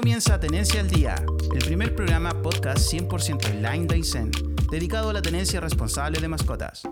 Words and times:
comienza 0.00 0.40
Tenencia 0.40 0.80
al 0.80 0.88
Día, 0.88 1.14
el 1.52 1.62
primer 1.62 1.94
programa 1.94 2.30
podcast 2.40 2.90
100% 2.90 3.50
online 3.50 3.86
de 3.86 3.96
Aysén, 3.96 4.30
dedicado 4.70 5.10
a 5.10 5.12
la 5.12 5.20
tenencia 5.20 5.60
responsable 5.60 6.18
de 6.18 6.26
mascotas. 6.26 6.84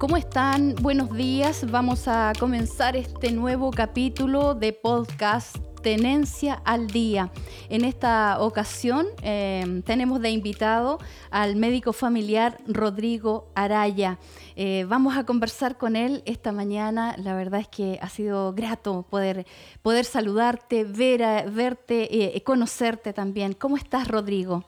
¿Cómo 0.00 0.16
están? 0.16 0.74
Buenos 0.82 1.12
días. 1.14 1.70
Vamos 1.70 2.08
a 2.08 2.32
comenzar 2.40 2.96
este 2.96 3.30
nuevo 3.30 3.70
capítulo 3.70 4.56
de 4.56 4.72
podcast 4.72 5.58
Tenencia 5.84 6.54
al 6.64 6.86
Día. 6.86 7.30
En 7.68 7.84
esta 7.84 8.40
ocasión 8.40 9.06
eh, 9.22 9.82
tenemos 9.84 10.22
de 10.22 10.30
invitado 10.30 10.98
al 11.30 11.56
médico 11.56 11.92
familiar 11.92 12.56
Rodrigo 12.66 13.52
Araya. 13.54 14.18
Eh, 14.56 14.86
vamos 14.88 15.14
a 15.14 15.26
conversar 15.26 15.76
con 15.76 15.94
él 15.94 16.22
esta 16.24 16.52
mañana. 16.52 17.14
La 17.18 17.36
verdad 17.36 17.60
es 17.60 17.68
que 17.68 17.98
ha 18.00 18.08
sido 18.08 18.54
grato 18.54 19.06
poder, 19.10 19.44
poder 19.82 20.06
saludarte, 20.06 20.84
ver, 20.84 21.50
verte, 21.50 22.34
eh, 22.34 22.42
conocerte 22.42 23.12
también. 23.12 23.52
¿Cómo 23.52 23.76
estás, 23.76 24.08
Rodrigo? 24.08 24.64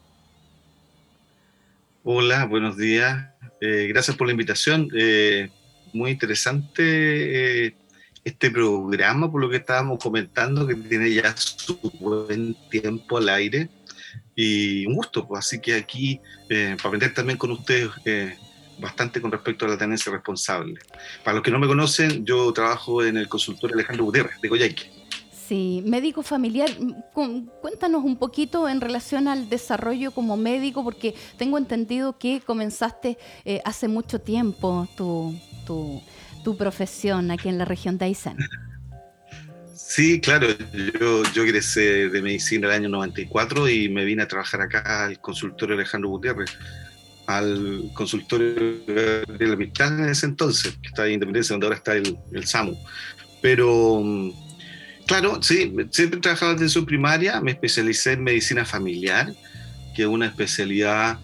Hola, 2.04 2.44
buenos 2.44 2.76
días. 2.76 3.30
gracias 3.58 4.14
por 4.18 4.26
la 4.26 4.32
invitación. 4.32 4.90
muy 5.94 6.10
interesante 6.10 7.74
este 8.26 8.50
programa, 8.50 9.30
por 9.30 9.40
lo 9.40 9.48
que 9.48 9.58
estábamos 9.58 10.00
comentando, 10.02 10.66
que 10.66 10.74
tiene 10.74 11.14
ya 11.14 11.36
su 11.36 11.78
buen 12.00 12.56
tiempo 12.68 13.18
al 13.18 13.28
aire. 13.28 13.68
Y 14.34 14.84
un 14.84 14.96
gusto, 14.96 15.28
pues 15.28 15.46
así 15.46 15.60
que 15.60 15.76
aquí, 15.76 16.20
eh, 16.48 16.74
para 16.76 16.88
aprender 16.88 17.14
también 17.14 17.38
con 17.38 17.52
ustedes 17.52 17.88
eh, 18.04 18.36
bastante 18.80 19.20
con 19.20 19.30
respecto 19.30 19.64
a 19.64 19.68
la 19.68 19.78
tenencia 19.78 20.10
responsable. 20.10 20.80
Para 21.24 21.36
los 21.36 21.44
que 21.44 21.52
no 21.52 21.60
me 21.60 21.68
conocen, 21.68 22.26
yo 22.26 22.52
trabajo 22.52 23.04
en 23.04 23.16
el 23.16 23.28
consultorio 23.28 23.76
Alejandro 23.76 24.04
Gutiérrez, 24.06 24.40
de 24.40 24.48
Coyhaique. 24.48 24.90
Sí, 25.46 25.84
médico 25.86 26.24
familiar, 26.24 26.68
cuéntanos 27.12 28.02
un 28.02 28.16
poquito 28.16 28.68
en 28.68 28.80
relación 28.80 29.28
al 29.28 29.48
desarrollo 29.48 30.10
como 30.10 30.36
médico, 30.36 30.82
porque 30.82 31.14
tengo 31.38 31.58
entendido 31.58 32.18
que 32.18 32.40
comenzaste 32.40 33.18
eh, 33.44 33.60
hace 33.64 33.86
mucho 33.86 34.20
tiempo 34.20 34.88
tu, 34.96 35.38
tu 35.64 36.02
tu 36.46 36.56
profesión 36.56 37.32
aquí 37.32 37.48
en 37.48 37.58
la 37.58 37.64
región 37.64 37.98
de. 37.98 38.16
Sí, 39.74 40.20
claro, 40.20 40.46
yo, 41.00 41.24
yo 41.34 41.42
egresé 41.42 42.08
de 42.08 42.22
medicina 42.22 42.68
el 42.68 42.74
año 42.74 42.88
94 42.88 43.68
y 43.68 43.88
me 43.88 44.04
vine 44.04 44.22
a 44.22 44.28
trabajar 44.28 44.60
acá 44.60 45.06
al 45.06 45.20
consultorio 45.20 45.74
Alejandro 45.74 46.08
Gutiérrez, 46.10 46.56
al 47.26 47.90
consultorio 47.94 48.54
de 48.86 49.24
la 49.40 49.56
Mitad 49.56 49.98
en 49.98 50.08
ese 50.08 50.26
entonces, 50.26 50.78
que 50.80 50.86
está 50.86 51.08
en 51.08 51.14
Independencia, 51.14 51.54
donde 51.54 51.66
ahora 51.66 51.78
está 51.78 51.96
el, 51.96 52.16
el 52.32 52.46
SAMU. 52.46 52.78
Pero, 53.42 54.04
claro, 55.04 55.42
sí, 55.42 55.74
siempre 55.90 56.18
he 56.18 56.22
trabajado 56.22 56.52
en 56.52 56.58
atención 56.58 56.86
primaria, 56.86 57.40
me 57.40 57.50
especialicé 57.50 58.12
en 58.12 58.22
medicina 58.22 58.64
familiar, 58.64 59.34
que 59.96 60.02
es 60.02 60.08
una 60.08 60.26
especialidad 60.26 61.18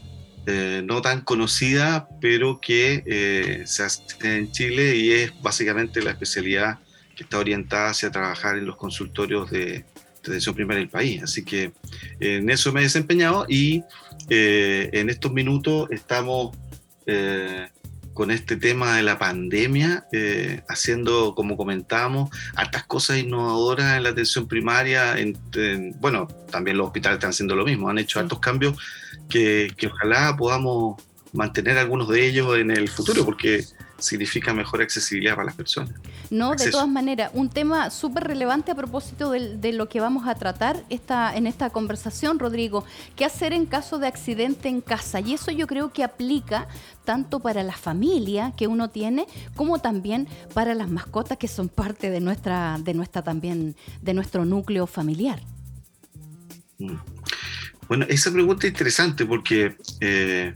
eh, 0.44 0.82
no 0.84 1.00
tan 1.00 1.20
conocida, 1.20 2.08
pero 2.20 2.60
que 2.60 3.04
eh, 3.06 3.62
se 3.64 3.84
hace 3.84 4.02
en 4.22 4.50
Chile 4.50 4.96
y 4.96 5.12
es 5.12 5.40
básicamente 5.40 6.02
la 6.02 6.10
especialidad 6.10 6.80
que 7.14 7.22
está 7.22 7.38
orientada 7.38 7.90
hacia 7.90 8.10
trabajar 8.10 8.58
en 8.58 8.66
los 8.66 8.76
consultorios 8.76 9.52
de, 9.52 9.84
atención 10.18 10.54
primaria 10.54 10.80
del 10.80 10.88
país. 10.88 11.22
Así 11.22 11.44
que 11.44 11.72
en 12.18 12.50
eso 12.50 12.72
me 12.72 12.80
he 12.80 12.84
desempeñado 12.84 13.46
y 13.48 13.84
eh, 14.30 14.90
en 14.92 15.10
estos 15.10 15.32
minutos 15.32 15.88
estamos 15.90 16.56
con 18.14 18.30
este 18.30 18.56
tema 18.56 18.96
de 18.96 19.02
la 19.02 19.18
pandemia, 19.18 20.06
haciendo, 20.68 21.34
como 21.34 21.56
comentábamos, 21.56 22.30
hartas 22.54 22.84
cosas 22.84 23.18
innovadoras 23.18 23.96
en 23.96 24.04
la 24.04 24.10
atención 24.10 24.46
primaria. 24.46 25.16
bueno, 26.00 26.28
también 26.50 26.76
los 26.76 26.86
hospitales 26.86 27.16
están 27.16 27.30
haciendo 27.30 27.56
lo 27.56 27.64
mismo, 27.64 27.88
han 27.88 27.98
hecho 27.98 28.20
altos 28.20 28.38
cambios 28.38 28.76
que, 29.28 29.74
ojalá 29.86 30.36
podamos 30.36 31.02
mantener 31.32 31.78
algunos 31.78 32.08
de 32.08 32.26
ellos 32.26 32.58
en 32.58 32.70
el 32.70 32.88
futuro, 32.88 33.24
porque 33.24 33.64
significa 34.02 34.52
mejor 34.52 34.82
accesibilidad 34.82 35.34
para 35.34 35.46
las 35.46 35.54
personas. 35.54 35.94
No, 36.30 36.54
de 36.54 36.70
todas 36.70 36.88
maneras, 36.88 37.30
un 37.34 37.48
tema 37.48 37.90
súper 37.90 38.24
relevante 38.24 38.72
a 38.72 38.74
propósito 38.74 39.30
de, 39.30 39.72
lo 39.72 39.88
que 39.88 40.00
vamos 40.00 40.26
a 40.26 40.34
tratar 40.34 40.82
esta, 40.90 41.34
en 41.36 41.46
esta 41.46 41.70
conversación, 41.70 42.38
Rodrigo, 42.38 42.84
qué 43.16 43.24
hacer 43.24 43.52
en 43.52 43.66
caso 43.66 43.98
de 43.98 44.06
accidente 44.06 44.68
en 44.68 44.80
casa. 44.80 45.20
Y 45.20 45.34
eso 45.34 45.50
yo 45.50 45.66
creo 45.66 45.92
que 45.92 46.04
aplica 46.04 46.68
tanto 47.04 47.40
para 47.40 47.62
la 47.62 47.76
familia 47.76 48.52
que 48.56 48.66
uno 48.66 48.90
tiene, 48.90 49.26
como 49.56 49.78
también 49.78 50.28
para 50.54 50.74
las 50.74 50.88
mascotas 50.88 51.38
que 51.38 51.48
son 51.48 51.68
parte 51.68 52.10
de 52.10 52.20
nuestra, 52.20 52.78
de 52.82 52.94
nuestra 52.94 53.22
también, 53.22 53.76
de 54.00 54.14
nuestro 54.14 54.44
núcleo 54.44 54.86
familiar. 54.86 55.40
Mm. 56.78 56.96
Bueno, 57.88 58.06
esa 58.08 58.32
pregunta 58.32 58.66
es 58.66 58.72
interesante 58.72 59.26
porque 59.26 59.76
eh, 60.00 60.54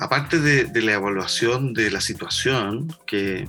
aparte 0.00 0.40
de, 0.40 0.82
la 0.82 0.94
evaluación 0.94 1.74
de 1.74 1.90
la 1.90 2.00
situación, 2.00 2.94
que, 3.06 3.46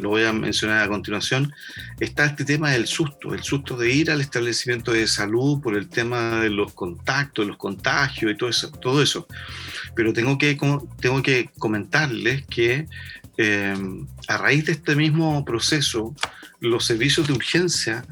lo 0.00 0.08
voy 0.08 0.24
a 0.24 0.32
mencionar 0.32 0.82
a 0.82 0.88
continuación, 0.88 1.52
está 2.00 2.24
este 2.24 2.46
tema 2.46 2.70
del 2.70 2.86
susto, 2.86 3.34
el 3.34 3.42
susto 3.42 3.76
de 3.76 3.92
ir 3.92 4.10
al 4.10 4.22
establecimiento 4.22 4.92
de 4.92 5.06
salud 5.06 5.60
por 5.60 5.76
el 5.76 5.90
tema 5.90 6.40
de 6.40 6.48
los 6.48 6.72
contactos, 6.72 7.46
los 7.46 7.58
contagios 7.58 8.32
y 8.32 8.36
todo 8.36 8.48
eso. 8.48 8.70
Todo 8.70 9.02
eso. 9.02 9.26
Pero 9.94 10.14
tengo 10.14 10.38
que, 10.38 10.58
tengo 11.00 11.22
que 11.22 11.50
comentarles 11.58 12.46
que 12.46 12.86
eh, 13.36 13.74
a 14.28 14.36
raíz 14.38 14.64
de 14.64 14.72
este 14.72 14.96
mismo 14.96 15.44
proceso, 15.44 16.14
los 16.60 16.86
servicios 16.86 17.26
de 17.26 17.34
urgencia 17.34 18.06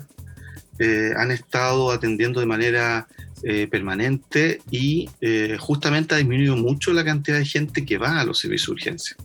eh, 0.79 1.13
han 1.17 1.31
estado 1.31 1.91
atendiendo 1.91 2.41
de 2.41 2.47
manera 2.47 3.07
eh, 3.43 3.67
permanente 3.69 4.61
y 4.71 5.09
eh, 5.21 5.57
justamente 5.59 6.15
ha 6.15 6.19
disminuido 6.19 6.57
mucho 6.57 6.93
la 6.93 7.05
cantidad 7.05 7.39
de 7.39 7.47
gente 7.47 7.87
que 7.87 7.97
va 7.97 8.21
a 8.21 8.25
los 8.25 8.39
servicios 8.39 8.67
de 8.69 8.73
urgencia. 8.73 9.17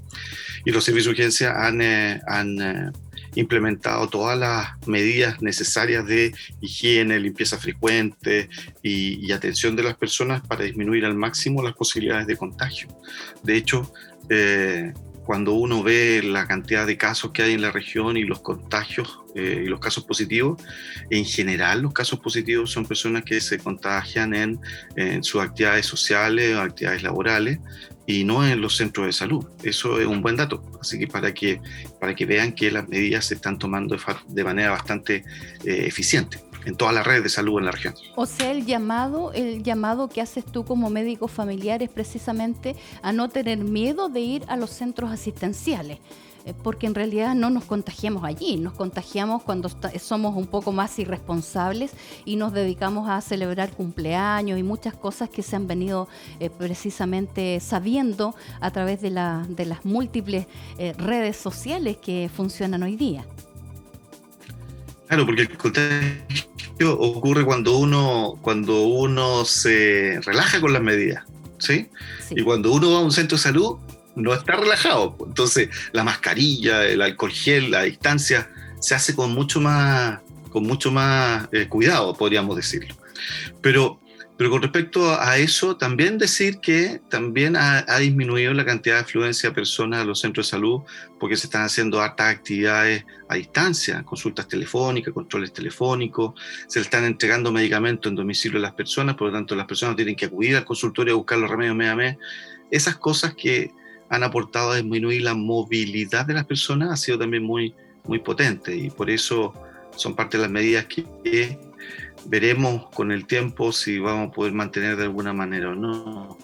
Y 0.64 0.72
los 0.72 0.84
servicios 0.84 1.16
de 1.16 1.22
urgencia 1.22 1.66
han, 1.66 1.81
eh, 1.81 2.22
han 2.28 2.94
implementado 3.36 4.08
todas 4.08 4.38
las 4.38 4.88
medidas 4.88 5.42
necesarias 5.42 6.06
de 6.08 6.34
higiene, 6.62 7.20
limpieza 7.20 7.58
frecuente 7.58 8.50
y, 8.81 9.26
y, 9.26 9.31
atención 9.34 9.76
de 9.76 9.84
las 9.84 9.98
personas 9.98 10.42
para 10.47 10.64
disminuir 10.64 11.03
al 11.06 11.16
máximo 11.16 11.62
las 11.62 11.74
posibilidades 11.74 12.28
de 12.28 12.38
contagio. 12.38 12.88
De 13.44 13.58
hecho, 13.58 13.92
cuando 15.25 15.53
uno 15.53 15.81
ve 15.84 16.22
la 16.24 16.47
cantidad 16.47 16.86
de 16.86 16.97
casos 16.97 17.31
que 17.31 17.41
hay 17.41 17.53
en 17.53 17.62
la 17.62 17.72
región 17.72 18.16
y 18.16 18.24
los 18.24 18.41
contagios 18.41 19.19
eh, 19.36 19.63
y 19.66 19.68
los 19.68 19.80
casos 19.80 20.06
positivos, 20.06 20.62
en 21.09 21.25
general 21.25 21.81
los 21.81 21.94
casos 21.94 22.19
positivos 22.19 22.72
son 22.72 22.86
personas 22.86 23.24
que 23.24 23.41
se 23.41 23.58
contagian 23.58 24.34
en, 24.34 24.59
sus 25.24 25.41
actividades 25.41 25.85
sociales 25.85 26.56
actividades 26.58 27.03
laborales 27.03 27.59
y 28.08 28.24
no 28.24 28.47
en 28.47 28.62
los 28.62 28.78
centros 28.78 29.08
de 29.08 29.14
salud. 29.14 29.46
Eso 29.64 30.00
es 30.00 30.06
un 30.06 30.22
buen 30.22 30.35
dato. 30.35 30.64
Así 30.80 31.00
que 31.00 31.08
para 31.08 31.34
que, 31.34 31.59
para 32.00 32.14
que 32.14 32.25
vean 32.25 32.53
que 32.53 32.69
las 32.69 32.88
medidas 32.88 33.25
se 33.25 33.34
están 33.34 33.58
tomando 33.58 33.97
de, 34.28 34.44
manera 34.44 34.72
bastante 34.72 35.24
eh, 35.66 35.85
eficiente 35.88 36.40
en 36.66 36.76
todas 36.76 36.94
las 36.94 37.06
redes 37.06 37.24
de 37.24 37.30
salud 37.30 37.59
en 37.59 37.66
la 37.66 37.72
región. 37.72 37.94
O 38.16 38.26
sea, 38.26 38.52
el 38.52 38.66
llamado, 38.66 39.31
el 39.34 39.64
llamado 39.64 40.09
que 40.09 40.22
haces 40.22 40.46
tú 40.46 40.66
como 40.66 40.90
médico 40.90 41.28
familiar 41.28 41.81
es 41.84 41.90
precisamente 41.90 42.76
a 43.02 43.12
no 43.12 43.30
tener 43.30 43.59
miedo 43.59 44.09
de 44.09 44.20
ir 44.20 44.44
a 44.48 44.58
los 44.58 44.72
centros 44.72 45.12
asistenciales 45.12 46.00
eh, 46.46 46.53
porque 46.53 46.86
en 46.86 46.94
realidad 46.94 47.34
no 47.34 47.50
nos 47.50 47.66
contagiamos 47.66 48.24
allí, 48.24 48.58
nos 48.58 48.74
contagiamos 48.74 49.42
cuando 49.42 49.70
somos 50.00 50.36
un 50.36 50.46
poco 50.46 50.72
más 50.72 50.98
irresponsables 51.00 51.92
y 52.24 52.36
nos 52.36 52.53
dedicamos 52.53 53.09
a 53.09 53.20
celebrar 53.22 53.72
cumpleaños 53.72 54.59
y 54.59 54.64
muchas 54.64 54.94
cosas 54.94 55.28
que 55.28 55.42
se 55.42 55.56
han 55.56 55.66
venido 55.66 56.08
eh, 56.40 56.52
precisamente 56.52 57.59
sabiendo 57.59 58.35
a 58.62 58.70
través 58.70 59.02
de, 59.02 59.09
la, 59.09 59.44
de 59.50 59.66
las 59.66 59.85
múltiples 59.85 60.46
eh, 60.78 60.94
redes 60.94 61.35
sociales 61.35 61.97
que 61.97 62.29
funcionan 62.32 62.84
hoy 62.84 62.96
día. 62.96 63.26
Claro, 65.07 65.25
porque 65.25 65.43
el 65.43 65.57
contagio 65.57 66.99
ocurre 66.99 67.46
cuando 67.46 67.78
uno, 67.78 68.40
cuando 68.41 68.84
uno 68.84 69.46
se 69.46 70.19
relaja 70.25 70.59
con 70.59 70.73
las 70.73 70.81
medidas, 70.81 71.23
¿sí? 71.59 71.90
Y 72.31 72.41
cuando 72.41 72.72
uno 72.72 72.91
va 72.91 72.99
a 72.99 73.02
un 73.02 73.11
centro 73.11 73.37
de 73.37 73.43
salud, 73.43 73.78
no 74.16 74.34
está 74.34 74.55
relajado. 74.55 75.16
Entonces, 75.25 75.69
la 75.91 76.03
mascarilla, 76.03 76.85
el 76.85 77.02
alcohol 77.02 77.31
gel, 77.31 77.72
la 77.72 77.84
distancia, 77.84 78.49
se 78.79 78.96
hace 78.96 79.16
con 79.16 79.31
mucho 79.31 79.61
más, 79.61 80.19
con 80.49 80.63
mucho 80.63 80.91
más 80.91 81.47
eh, 81.52 81.67
cuidado, 81.67 82.16
podríamos 82.16 82.55
decirlo. 82.55 82.96
Pero 83.61 83.99
pero 84.37 84.49
con 84.49 84.61
respecto 84.61 85.17
a 85.17 85.37
eso, 85.37 85.78
también 85.78 86.17
decir 86.17 86.59
que 86.59 86.99
también 87.09 87.55
ha, 87.55 87.85
disminuido 87.99 88.53
la 88.53 88.66
cantidad 88.66 88.96
de 88.96 89.02
afluencia 89.02 89.49
de 89.49 89.55
personas 89.55 90.02
a 90.02 90.05
los 90.05 90.20
centros 90.20 90.47
de 90.47 90.52
salud 90.52 90.82
porque 91.20 91.37
se 91.37 91.47
están 91.47 91.64
haciendo 91.64 92.02
hartas 92.02 92.35
actividades 92.35 93.05
a 93.29 93.35
distancia, 93.35 94.03
consultas 94.03 94.47
telefónicas, 94.49 95.14
controles 95.14 95.53
telefónicos, 95.53 96.34
se 96.67 96.79
le 96.79 96.84
están 96.84 97.05
entregando 97.05 97.52
medicamentos 97.52 98.09
en 98.09 98.16
domicilio 98.16 98.59
a 98.59 98.61
las 98.61 98.73
personas, 98.73 99.16
por 99.16 99.28
lo 99.28 99.34
tanto 99.34 99.55
las 99.55 99.67
personas 99.67 99.96
tienen 99.96 100.17
que 100.17 100.26
acudir 100.26 100.58
al 100.58 100.66
consultorio 100.66 101.14
a 101.14 101.17
buscar 101.17 101.38
los 101.38 101.49
remedios 101.49 101.76
mes 101.76 101.90
a 101.90 101.96
mes. 101.96 102.17
Esas 102.70 102.97
cosas 102.97 103.35
que 103.35 103.72
han 104.09 104.23
aportado 104.23 104.72
a 104.72 104.76
disminuir 104.76 105.22
la 105.22 105.34
movilidad 105.34 106.26
de 106.26 106.34
las 106.34 106.46
personas 106.46 106.91
ha 106.91 106.97
sido 106.97 107.17
también 107.17 107.43
muy, 107.43 107.73
muy 108.03 108.20
potente 108.20 108.76
y 108.76 108.90
por 108.90 109.09
eso 109.09 109.53
son 109.96 110.14
parte 110.14 110.35
de 110.35 110.43
las 110.43 110.52
medidas 110.52 110.85
que 110.85 111.58
veremos 112.26 112.87
con 112.93 113.11
el 113.11 113.26
tiempo 113.26 113.72
si 113.72 113.99
vamos 113.99 114.29
a 114.29 114.32
poder 114.32 114.53
mantener 114.53 114.97
de 114.97 115.03
alguna 115.03 115.34
manera 115.34 115.70
o 115.70 115.76
no. 115.76 116.37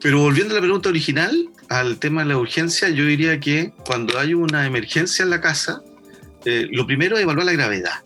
Pero 0.00 0.20
volviendo 0.20 0.54
a 0.54 0.56
la 0.56 0.60
pregunta 0.60 0.88
original, 0.88 1.48
al 1.68 1.98
tema 1.98 2.22
de 2.22 2.28
la 2.28 2.38
urgencia, 2.38 2.88
yo 2.88 3.04
diría 3.04 3.40
que 3.40 3.72
cuando 3.84 4.18
hay 4.18 4.34
una 4.34 4.66
emergencia 4.66 5.22
en 5.22 5.30
la 5.30 5.40
casa, 5.40 5.82
eh, 6.44 6.68
lo 6.70 6.86
primero 6.86 7.16
es 7.16 7.22
evaluar 7.22 7.46
la 7.46 7.52
gravedad. 7.52 8.04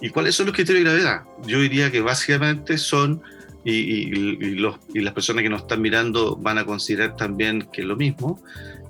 ¿Y 0.00 0.10
cuáles 0.10 0.34
son 0.34 0.46
los 0.46 0.54
criterios 0.54 0.84
de 0.84 0.90
gravedad? 0.90 1.22
Yo 1.46 1.60
diría 1.60 1.90
que 1.90 2.00
básicamente 2.00 2.76
son, 2.76 3.22
y, 3.64 4.10
los, 4.56 4.76
y 4.92 5.00
las 5.00 5.14
personas 5.14 5.42
que 5.42 5.48
nos 5.48 5.62
están 5.62 5.80
mirando 5.80 6.36
van 6.36 6.58
a 6.58 6.66
considerar 6.66 7.16
también 7.16 7.68
que 7.72 7.80
es 7.80 7.86
lo 7.86 7.96
mismo, 7.96 8.42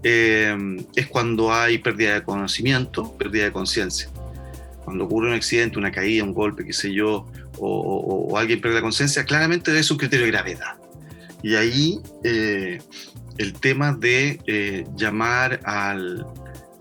eh, 0.03 0.57
es 0.97 1.07
cuando 1.07 1.55
hay 1.55 1.79
pérdida 1.79 2.15
de 2.15 2.25
conocimiento, 2.25 3.17
pérdida 3.17 3.45
de 3.45 3.53
conciencia. 3.53 4.11
Cuando 4.85 5.05
ocurre 5.05 5.29
un 5.29 5.35
accidente, 5.35 5.79
una 5.79 5.91
caída, 5.91 6.25
un 6.25 6.35
golpe, 6.35 6.65
qué 6.65 6.73
sé 6.73 6.93
yo, 6.93 7.27
o, 7.59 8.37
alguien 8.37 8.61
pierde 8.61 8.77
la 8.77 8.83
conciencia, 8.83 9.25
claramente 9.25 9.77
es 9.79 9.91
un 9.91 9.97
criterio 9.97 10.27
de 10.27 10.33
gravedad. 10.33 10.77
Y 11.43 11.57
ahí 11.57 12.01
eh, 12.23 12.81
el 13.39 13.53
tema 13.55 13.93
de 13.93 14.41
eh, 14.47 14.87
llamar 14.97 15.61
al, 15.65 16.27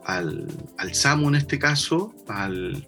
al, 0.06 0.48
al, 0.78 0.96
SAMU 0.96 1.30
en 1.30 1.36
este 1.36 1.60
caso, 1.60 2.14
al, 2.28 2.88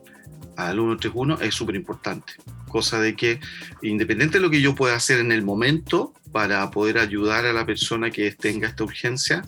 al 0.58 0.76
131, 0.76 1.40
es 1.42 1.56
súper 1.56 1.76
importante. 1.76 2.34
Cosa 2.68 3.00
de 3.00 3.16
que, 3.16 3.40
independiente 3.82 4.38
de 4.38 4.44
lo 4.44 4.50
que 4.50 4.62
yo 4.62 4.76
pueda 4.76 4.96
hacer 4.96 5.20
en 5.20 5.32
el 5.32 5.44
momento 5.44 6.14
para 6.32 6.70
poder 6.72 6.98
ayudar 6.98 7.46
a 7.46 7.54
la 7.54 7.66
persona 7.66 8.12
que 8.12 8.32
tenga 8.32 8.68
esta 8.68 8.84
urgencia, 8.84 9.44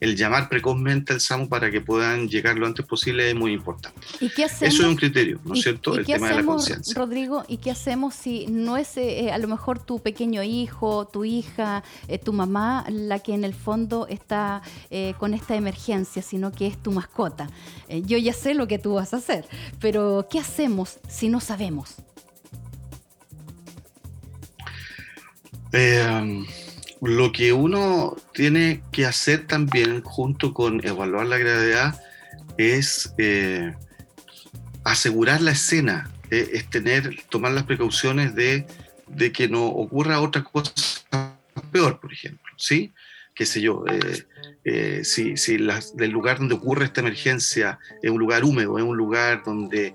el 0.00 0.16
llamar 0.16 0.48
precozmente 0.48 1.12
al 1.12 1.20
SAMU 1.20 1.48
para 1.48 1.70
que 1.70 1.80
puedan 1.80 2.28
llegar 2.28 2.56
lo 2.56 2.66
antes 2.66 2.86
posible 2.86 3.28
es 3.28 3.34
muy 3.34 3.52
importante. 3.52 4.00
¿Y 4.20 4.28
qué 4.30 4.44
hacemos? 4.44 4.74
Eso 4.74 4.82
es 4.84 4.88
un 4.88 4.96
criterio, 4.96 5.40
¿no 5.44 5.54
es 5.54 5.62
cierto? 5.62 5.96
el 5.96 6.06
tema 6.06 6.28
de 6.28 6.36
la 6.36 6.44
conciencia. 6.44 6.94
Rodrigo, 6.94 7.44
¿y 7.48 7.56
qué 7.58 7.70
hacemos 7.70 8.14
si 8.14 8.46
no 8.46 8.76
es 8.76 8.96
eh, 8.96 9.30
a 9.32 9.38
lo 9.38 9.48
mejor 9.48 9.78
tu 9.80 10.00
pequeño 10.00 10.42
hijo, 10.42 11.06
tu 11.06 11.24
hija, 11.24 11.82
eh, 12.06 12.18
tu 12.18 12.32
mamá 12.32 12.84
la 12.90 13.18
que 13.18 13.34
en 13.34 13.44
el 13.44 13.54
fondo 13.54 14.06
está 14.08 14.62
eh, 14.90 15.14
con 15.18 15.34
esta 15.34 15.56
emergencia, 15.56 16.22
sino 16.22 16.52
que 16.52 16.66
es 16.66 16.80
tu 16.82 16.92
mascota? 16.92 17.48
yo 18.04 18.18
ya 18.18 18.34
sé 18.34 18.54
lo 18.54 18.68
que 18.68 18.78
tú 18.78 18.94
vas 18.94 19.14
a 19.14 19.16
hacer, 19.16 19.46
pero 19.80 20.26
¿qué 20.30 20.38
hacemos 20.38 20.98
si 21.08 21.28
no 21.28 21.40
sabemos? 21.40 21.96
Eh, 25.72 26.44
lo 27.00 27.32
que 27.32 27.52
uno 27.52 28.16
tiene 28.32 28.82
que 28.92 29.06
hacer 29.06 29.46
también, 29.46 30.02
junto 30.02 30.52
con 30.52 30.84
evaluar 30.84 31.26
la 31.26 31.38
gravedad, 31.38 32.00
es 32.56 33.14
eh, 33.18 33.74
asegurar 34.84 35.40
la 35.40 35.52
escena, 35.52 36.10
eh, 36.30 36.50
es 36.54 36.68
tener, 36.68 37.22
tomar 37.30 37.52
las 37.52 37.64
precauciones 37.64 38.34
de, 38.34 38.66
que 39.32 39.48
no 39.48 39.66
ocurra 39.66 40.20
otra 40.20 40.42
cosa 40.42 40.72
peor, 41.70 42.00
por 42.00 42.12
ejemplo, 42.12 42.52
¿sí? 42.56 42.92
qué 43.34 43.46
sé 43.46 43.60
yo, 43.60 43.84
eh, 44.64 45.04
si, 45.04 45.36
si 45.36 45.54
el 45.54 46.10
lugar 46.10 46.38
donde 46.38 46.54
ocurre 46.54 46.84
esta 46.84 47.00
emergencia 47.00 47.78
es 48.02 48.10
un 48.10 48.18
lugar 48.18 48.44
húmedo, 48.44 48.78
es 48.78 48.84
un 48.84 48.96
lugar 48.96 49.42
donde 49.44 49.94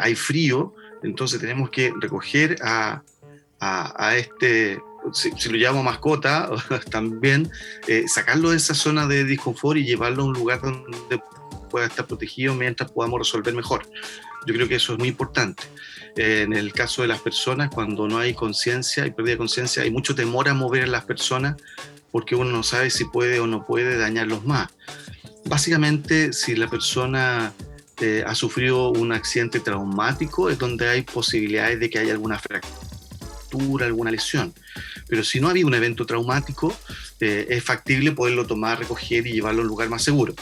hay 0.00 0.14
frío, 0.16 0.74
entonces 1.02 1.40
tenemos 1.40 1.70
que 1.70 1.92
recoger 2.00 2.56
a, 2.62 3.02
a 3.60 4.16
este 4.16 4.78
si, 5.12 5.48
lo 5.48 5.56
llamo 5.56 5.82
mascota, 5.82 6.50
también 6.90 7.50
eh, 7.86 8.04
sacarlo 8.06 8.50
de 8.50 8.56
esa 8.56 8.74
zona 8.74 9.06
de 9.06 9.24
disconfort 9.24 9.78
y 9.78 9.84
llevarlo 9.84 10.22
a 10.22 10.26
un 10.26 10.32
lugar 10.32 10.60
donde 10.60 11.20
pueda 11.70 11.86
estar 11.86 12.06
protegido 12.06 12.54
mientras 12.54 12.90
podamos 12.90 13.20
resolver 13.20 13.54
mejor. 13.54 13.86
Yo 14.46 14.54
creo 14.54 14.68
que 14.68 14.76
eso 14.76 14.94
es 14.94 14.98
muy 14.98 15.08
importante. 15.08 15.62
Eh, 16.16 16.42
en 16.42 16.52
el 16.52 16.72
caso 16.72 17.02
de 17.02 17.08
las 17.08 17.20
personas, 17.20 17.70
cuando 17.70 18.08
no 18.08 18.18
hay 18.18 18.34
conciencia 18.34 19.06
y 19.06 19.12
pérdida 19.12 19.32
de 19.32 19.38
conciencia, 19.38 19.82
hay 19.82 19.90
mucho 19.90 20.14
temor 20.14 20.48
a 20.48 20.54
mover 20.54 20.84
a 20.84 20.88
las 20.88 21.04
personas 21.04 21.56
porque 22.10 22.34
uno 22.34 22.50
no 22.50 22.62
sabe 22.62 22.90
si 22.90 23.04
puede 23.04 23.38
o 23.40 23.46
no 23.46 23.64
puede 23.64 23.96
dañarlos 23.96 24.44
más. 24.44 24.68
Básicamente, 25.44 26.32
si 26.32 26.56
la 26.56 26.68
persona 26.68 27.52
eh, 28.00 28.24
ha 28.26 28.34
sufrido 28.34 28.90
un 28.90 29.12
accidente 29.12 29.60
traumático, 29.60 30.50
es 30.50 30.58
donde 30.58 30.88
hay 30.88 31.02
posibilidades 31.02 31.78
de 31.78 31.88
que 31.88 31.98
haya 31.98 32.12
alguna 32.12 32.38
fractura, 32.38 32.89
alguna 33.82 34.10
lesión. 34.10 34.54
Pero 35.08 35.24
si 35.24 35.40
no 35.40 35.48
ha 35.48 35.50
habido 35.50 35.66
un 35.66 35.74
evento 35.74 36.06
traumático, 36.06 36.74
eh, 37.20 37.46
es 37.50 37.64
factible 37.64 38.12
poderlo 38.12 38.46
tomar, 38.46 38.78
recoger 38.78 39.26
y 39.26 39.32
llevarlo 39.32 39.60
a 39.60 39.62
un 39.62 39.68
lugar 39.68 39.88
más 39.88 40.02
seguro. 40.02 40.34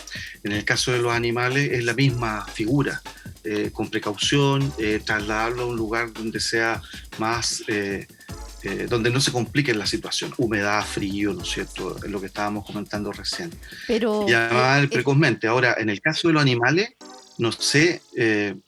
En 0.45 0.53
el 0.53 0.65
caso 0.65 0.93
de 0.93 0.99
los 0.99 1.13
animales 1.13 1.73
es 1.73 1.85
la 1.85 1.95
misma 1.95 2.47
figura, 2.47 3.03
eh, 3.45 3.71
con 3.73 3.91
precaución, 3.91 4.73
eh, 4.79 5.01
trasladarlo 5.05 5.63
a 5.63 5.67
un 5.67 5.77
lugar 5.77 6.13
donde 6.13 6.41
sea 6.41 6.81
más... 7.19 7.63
donde 8.91 9.09
no 9.11 9.21
se 9.21 9.33
complique 9.33 9.73
la 9.73 9.87
situación, 9.87 10.35
humedad, 10.37 10.85
frío, 10.85 11.33
¿no 11.33 11.43
es 11.43 11.49
cierto? 11.49 11.97
Es 12.05 12.11
lo 12.11 12.21
que 12.21 12.27
estábamos 12.27 12.67
comentando 12.67 13.13
recién. 13.13 13.51
Pero, 13.87 14.27
Llamar 14.27 14.91
precozmente. 14.91 15.47
Ahora, 15.47 15.77
en 15.79 15.89
el 15.89 16.01
caso 16.01 16.29
de 16.29 16.35
los 16.35 16.43
animales, 16.43 16.91
no 17.39 17.51
sé, 17.53 18.03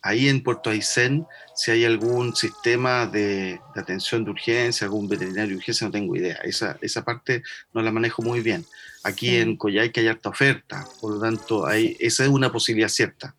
ahí 0.01 0.29
en 0.29 0.43
Puerto 0.43 0.71
Aysén 0.71 1.27
si 1.61 1.73
hay 1.73 1.85
algún 1.85 2.35
sistema 2.35 3.05
de, 3.07 3.61
atención 3.75 4.25
de 4.25 4.31
urgencia, 4.31 4.87
algún 4.87 5.07
veterinario 5.07 5.51
de 5.51 5.57
urgencia, 5.57 5.87
no 5.87 5.91
tengo 5.91 6.17
idea. 6.17 6.37
Esa, 6.43 6.79
esa 6.81 7.05
parte 7.05 7.43
no 7.75 7.83
la 7.83 7.93
manejo 7.93 8.23
muy 8.23 8.41
bien. 8.41 8.65
Aquí 9.05 9.37
en 9.37 9.57
Coyhaique 9.59 10.01
hay 10.01 10.09
harta 10.09 10.31
oferta, 10.31 10.89
por 11.03 11.13
lo 11.13 11.21
tanto, 11.21 11.67
hay, 11.67 11.99
esa 12.01 12.25
es 12.25 12.31
una 12.31 12.51
posibilidad 12.51 12.89
cierta. 12.89 13.35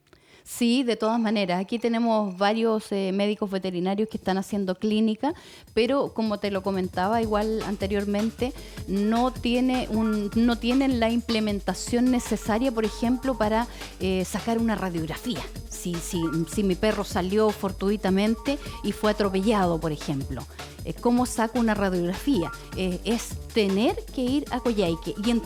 Sí, 0.57 0.83
de 0.83 0.98
todas 0.98 1.18
maneras. 1.18 1.62
Aquí 1.62 1.80
tenemos 1.80 2.38
varios 2.38 2.92
eh, 2.92 3.12
médicos 3.13 3.50
veterinarios 3.50 4.09
que 4.09 4.18
están 4.18 4.38
haciendo 4.38 4.75
clínica, 4.75 5.33
pero 5.74 6.13
como 6.13 6.39
te 6.39 6.51
lo 6.51 6.62
comentaba 6.62 7.21
igual 7.21 7.63
anteriormente, 7.63 8.53
no, 8.86 9.31
tiene 9.31 9.88
un, 9.89 10.30
no 10.36 10.57
tienen 10.57 11.00
la 11.00 11.09
implementación 11.09 12.12
necesaria, 12.12 12.71
por 12.71 12.83
ejemplo, 12.83 13.38
para 13.38 13.65
eh, 14.01 14.25
sacar 14.25 14.57
una 14.57 14.75
radiografía 14.75 15.42
si, 15.81 15.95
si, 15.95 16.21
si 16.53 16.63
mi 16.63 16.75
perro 16.75 17.03
salió 17.03 17.50
fortuitamente 17.50 18.59
y 18.83 18.92
fue 18.92 19.12
atropellado, 19.12 19.80
por 19.80 19.92
ejemplo. 19.92 20.45
Eh, 20.86 20.94
¿Cómo 20.94 21.25
saco 21.25 21.60
una 21.60 21.74
radiografía? 21.74 22.51
Eh, 22.75 23.00
es 23.04 23.30
tener 23.54 23.95
que 24.13 24.22
ir 24.22 24.45
a 24.51 24.60
Coyhaique. 24.60 25.15
Y 25.24 25.29
en 25.29 25.41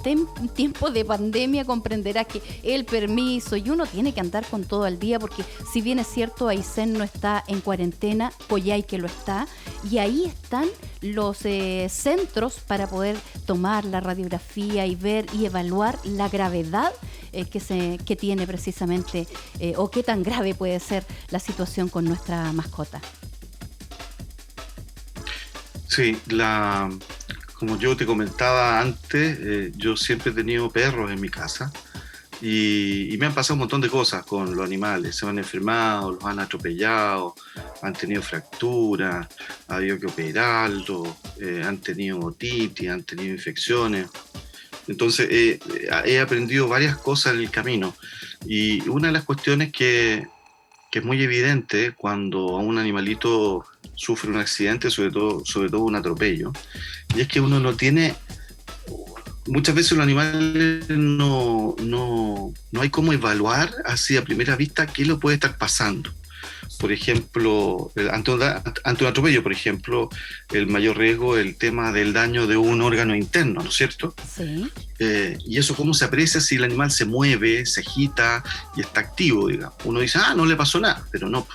tiempo 0.53 0.91
de 0.91 1.05
pandemia 1.05 1.65
comprenderá 1.65 2.25
que 2.25 2.41
el 2.63 2.85
permiso 2.85 3.55
y 3.55 3.69
uno 3.69 3.85
tiene 3.85 4.13
que 4.13 4.19
andar 4.19 4.45
con 4.45 4.63
todo 4.63 4.83
al 4.83 4.99
día 4.99 5.19
porque 5.19 5.43
si 5.71 5.81
bien 5.81 5.99
es 5.99 6.07
cierto 6.07 6.47
Aysén 6.47 6.93
no 6.93 7.03
está 7.03 7.43
en 7.47 7.61
cuarentena, 7.61 8.31
Coyhaique 8.47 8.97
lo 8.97 9.07
está. 9.07 9.47
Y 9.89 9.97
ahí 9.97 10.25
están 10.25 10.67
los 11.01 11.45
eh, 11.45 11.87
centros 11.89 12.59
para 12.65 12.87
poder 12.87 13.17
tomar 13.45 13.85
la 13.85 13.99
radiografía 13.99 14.85
y 14.85 14.95
ver 14.95 15.25
y 15.33 15.45
evaluar 15.45 15.99
la 16.03 16.29
gravedad 16.29 16.93
que, 17.51 17.59
se, 17.59 17.99
que 18.05 18.15
tiene 18.15 18.47
precisamente 18.47 19.27
o 19.75 19.91
qué 19.91 20.03
tan 20.03 20.23
grave 20.23 20.55
puede 20.55 20.79
ser 20.79 21.05
la 21.31 21.39
situación 21.39 21.89
con 21.89 22.05
nuestra 22.05 22.53
mascota. 22.53 23.01
Sí, 25.95 26.17
la, 26.27 26.89
como 27.53 27.79
yo 27.79 27.95
te 27.95 28.05
comentaba 28.05 28.81
antes, 28.81 29.37
eh, 29.39 29.71
yo 29.77 29.95
siempre 29.95 30.31
he 30.31 30.35
tenido 30.35 30.69
perros 30.69 31.09
en 31.09 31.21
mi 31.21 31.29
casa 31.29 31.71
y, 32.41 33.15
me 33.17 33.27
han 33.27 33.33
pasado 33.33 33.53
un 33.53 33.59
montón 33.59 33.79
de 33.79 33.87
cosas 33.87 34.25
con 34.25 34.57
los 34.57 34.65
animales. 34.65 35.15
Se 35.15 35.25
han 35.25 35.37
enfermado, 35.37 36.11
los 36.11 36.25
han 36.25 36.39
atropellado, 36.39 37.33
han 37.81 37.93
tenido 37.93 38.21
fracturas, 38.21 39.25
ha 39.69 39.75
habido 39.77 39.97
que 39.97 40.07
operarlos, 40.07 41.07
eh, 41.39 41.63
han 41.65 41.77
tenido 41.77 42.19
otitis, 42.19 42.89
han 42.89 43.03
tenido 43.03 43.33
infecciones. 43.33 44.09
Entonces 44.89 45.29
eh, 45.31 45.59
he 46.03 46.19
aprendido 46.19 46.67
varias 46.67 46.97
cosas 46.97 47.35
en 47.35 47.39
el 47.39 47.51
camino 47.51 47.95
y 48.45 48.85
una 48.89 49.07
de 49.07 49.13
las 49.13 49.23
cuestiones 49.23 49.71
que, 49.71 50.27
que 50.95 50.99
es 50.99 51.05
muy 51.05 51.21
evidente 51.21 51.91
cuando 51.91 52.55
un 52.55 52.77
animalito 52.77 53.65
sufre 53.95 54.29
un 54.29 54.37
accidente, 54.37 54.89
sobre 54.89 55.11
todo, 55.11 55.43
sobre 55.43 55.69
todo 55.69 55.81
un 55.81 55.93
atropello, 55.93 56.53
y 57.13 57.19
es 57.19 57.27
que 57.27 57.41
uno 57.41 57.59
no 57.59 57.75
tiene, 57.75 58.15
muchas 59.45 59.75
veces 59.75 59.91
los 59.91 60.03
animales 60.03 60.87
no, 60.87 61.75
no, 61.83 62.53
no 62.71 62.81
hay 62.81 62.89
cómo 62.91 63.11
evaluar 63.11 63.73
así 63.83 64.15
a 64.15 64.23
primera 64.23 64.55
vista 64.55 64.87
qué 64.87 65.03
lo 65.03 65.19
puede 65.19 65.33
estar 65.35 65.57
pasando. 65.57 66.13
Por 66.79 66.91
ejemplo, 66.91 67.91
ante 68.11 68.31
un, 68.31 68.41
ante 68.41 69.03
un 69.03 69.09
atropello, 69.09 69.43
por 69.43 69.51
ejemplo, 69.51 70.09
el 70.51 70.67
mayor 70.67 70.97
riesgo 70.97 71.37
es 71.37 71.45
el 71.45 71.55
tema 71.55 71.91
del 71.91 72.13
daño 72.13 72.47
de 72.47 72.57
un 72.57 72.81
órgano 72.81 73.15
interno, 73.15 73.61
¿no 73.61 73.69
es 73.69 73.75
cierto? 73.75 74.13
Sí. 74.35 74.69
Eh, 74.99 75.37
y 75.45 75.57
eso 75.57 75.75
cómo 75.75 75.93
se 75.93 76.05
aprecia 76.05 76.41
si 76.41 76.55
el 76.55 76.63
animal 76.63 76.91
se 76.91 77.05
mueve, 77.05 77.65
se 77.65 77.81
agita 77.81 78.43
y 78.75 78.81
está 78.81 79.01
activo, 79.01 79.47
digamos. 79.47 79.77
Uno 79.85 79.99
dice, 79.99 80.19
ah, 80.21 80.33
no 80.35 80.45
le 80.45 80.55
pasó 80.55 80.79
nada, 80.79 81.05
pero 81.11 81.29
no, 81.29 81.47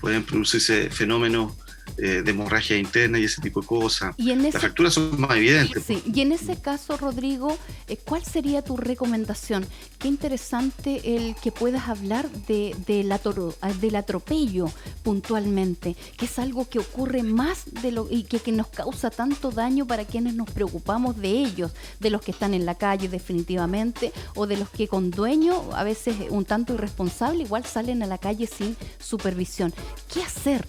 pueden 0.00 0.24
producirse 0.24 0.90
fenómenos 0.90 1.52
eh, 1.98 2.22
de 2.22 2.30
hemorragia 2.30 2.76
interna 2.76 3.18
y 3.18 3.24
ese 3.24 3.40
tipo 3.40 3.62
de 3.62 3.66
cosas. 3.66 4.14
¿Y 4.18 4.34
Las 4.34 4.54
fracturas 4.54 4.94
son 4.94 5.18
más 5.20 5.36
evidentes. 5.36 5.82
Sí. 5.86 6.02
Y 6.12 6.20
en 6.20 6.32
ese 6.32 6.60
caso, 6.60 6.96
Rodrigo, 6.96 7.56
eh, 7.88 7.96
¿cuál 7.96 8.22
sería 8.22 8.62
tu 8.62 8.76
recomendación? 8.76 9.66
Qué 9.98 10.08
interesante 10.08 11.16
el 11.16 11.34
que 11.36 11.52
puedas 11.52 11.88
hablar 11.88 12.30
de, 12.30 12.76
del 12.86 13.96
atropello 13.96 14.70
puntualmente, 15.02 15.96
que 16.18 16.26
es 16.26 16.38
algo 16.38 16.68
que 16.68 16.78
ocurre 16.78 17.22
más 17.22 17.64
de 17.82 17.92
lo 17.92 18.08
y 18.10 18.24
que, 18.24 18.40
que 18.40 18.52
nos 18.52 18.68
causa 18.68 19.10
tanto 19.10 19.50
daño 19.50 19.86
para 19.86 20.04
quienes 20.04 20.34
nos 20.34 20.50
preocupamos 20.50 21.16
de 21.16 21.30
ellos, 21.30 21.72
de 21.98 22.10
los 22.10 22.20
que 22.20 22.32
están 22.32 22.52
en 22.52 22.66
la 22.66 22.74
calle 22.74 23.08
definitivamente, 23.08 24.12
o 24.34 24.46
de 24.46 24.58
los 24.58 24.68
que 24.68 24.86
con 24.86 25.10
dueño, 25.10 25.70
a 25.72 25.82
veces 25.82 26.16
un 26.28 26.44
tanto 26.44 26.74
irresponsable, 26.74 27.44
igual 27.44 27.64
salen 27.64 28.02
a 28.02 28.06
la 28.06 28.18
calle 28.18 28.46
sin 28.46 28.76
supervisión. 28.98 29.72
¿Qué 30.12 30.22
hacer? 30.22 30.66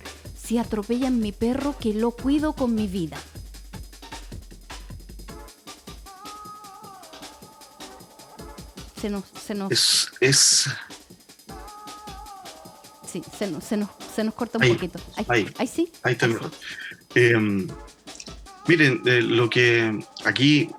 Si 0.47 0.57
atropellan 0.57 1.19
mi 1.19 1.33
perro 1.33 1.75
que 1.77 1.93
lo 1.93 2.11
cuido 2.11 2.53
con 2.53 2.73
mi 2.73 2.87
vida. 2.87 3.17
Se 9.01 9.09
nos, 9.09 9.25
se 9.25 9.55
nos... 9.55 9.71
Es, 9.71 10.11
es... 10.21 10.69
Sí, 13.05 13.21
se 13.37 13.47
nos, 13.51 13.65
se 13.65 13.75
nos, 13.75 13.89
se 14.15 14.23
nos 14.23 14.33
corta 14.33 14.57
un 14.57 14.69
poquito. 14.69 14.99
Ahí, 15.27 15.49
ahí, 15.57 15.67
sí. 15.67 15.91
Ahí 16.03 16.13
está 16.13 16.27
mejor. 16.27 16.49
Em, 17.13 17.67
miren, 18.67 19.01
eh, 19.05 19.21
lo 19.21 19.49
que 19.49 19.99
aquí 20.23 20.69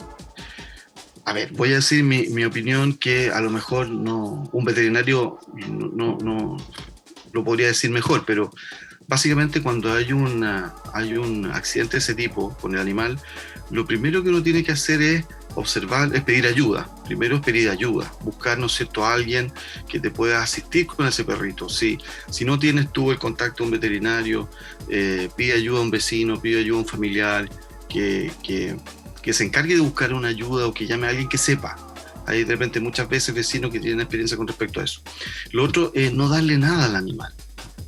a 1.27 1.35
ver, 1.35 1.53
voy 1.53 1.73
a 1.73 1.77
decir 1.77 2.03
mi, 2.05 2.29
mi, 2.29 2.47
opinión 2.47 2.95
que 2.95 3.31
a 3.31 3.43
lo 3.43 3.51
mejor 3.51 3.91
no, 3.91 4.49
un 4.51 4.65
veterinario 4.65 5.39
no, 5.69 5.89
no, 5.89 6.19
no, 6.23 6.57
lo 7.33 7.45
podría 7.45 7.67
decir 7.67 7.91
mejor, 7.91 8.25
pero 8.25 8.51
básicamente 9.09 9.63
cuando 9.63 9.93
hay, 9.93 10.13
una, 10.13 10.75
hay 10.93 11.17
un 11.17 11.47
accidente 11.47 11.93
de 11.93 11.99
ese 11.99 12.15
tipo 12.15 12.55
con 12.61 12.75
el 12.75 12.81
animal, 12.81 13.19
lo 13.71 13.87
primero 13.87 14.23
que 14.23 14.29
uno 14.29 14.43
tiene 14.43 14.63
que 14.63 14.73
hacer 14.73 15.01
es 15.03 15.25
observar, 15.55 16.15
es 16.15 16.23
pedir 16.23 16.47
ayuda. 16.47 16.89
Primero 17.07 17.37
es 17.37 17.43
pedir 17.43 17.71
ayuda, 17.71 18.13
buscar, 18.21 18.59
¿no 18.59 18.67
es 18.67 18.73
cierto?, 18.73 19.05
a 19.05 19.15
alguien 19.15 19.51
que 19.89 19.99
te 19.99 20.11
pueda 20.11 20.43
asistir 20.43 20.87
con 20.87 21.07
ese 21.07 21.25
perrito. 21.25 21.71
Si, 21.71 21.99
si 22.31 22.45
no 22.45 22.59
tienes 22.59 22.93
tú 22.93 23.11
el 23.11 23.19
contacto 23.19 23.63
de 23.63 23.69
un 23.69 23.71
veterinario, 23.73 24.49
eh, 24.91 25.31
pide 25.37 25.55
ayuda 25.55 25.79
a 25.79 25.83
un 25.83 25.91
vecino, 25.91 26.41
pide 26.41 26.61
ayuda 26.61 26.77
a 26.77 26.81
un 26.83 26.87
familiar 26.87 27.49
que, 27.89 28.31
que, 28.43 28.77
que 29.23 29.33
se 29.33 29.45
encargue 29.45 29.75
de 29.75 29.81
buscar 29.81 30.13
una 30.13 30.29
ayuda 30.29 30.67
o 30.67 30.75
que 30.75 30.87
llame 30.87 31.07
a 31.07 31.11
alguien 31.11 31.29
que 31.29 31.39
sepa. 31.39 31.77
Hay 32.27 32.45
de 32.45 32.53
repente 32.53 32.79
muchas 32.79 33.09
veces 33.09 33.35
vecinos 33.35 33.71
que 33.71 33.81
tienen 33.81 34.01
experiencia 34.01 34.37
con 34.37 34.47
respecto 34.47 34.81
a 34.81 34.85
eso. 34.85 35.01
Lo 35.53 35.65
otro 35.65 35.93
es 35.95 36.13
no 36.13 36.29
darle 36.29 36.59
nada 36.59 36.85
al 36.85 36.97
animal 36.97 37.33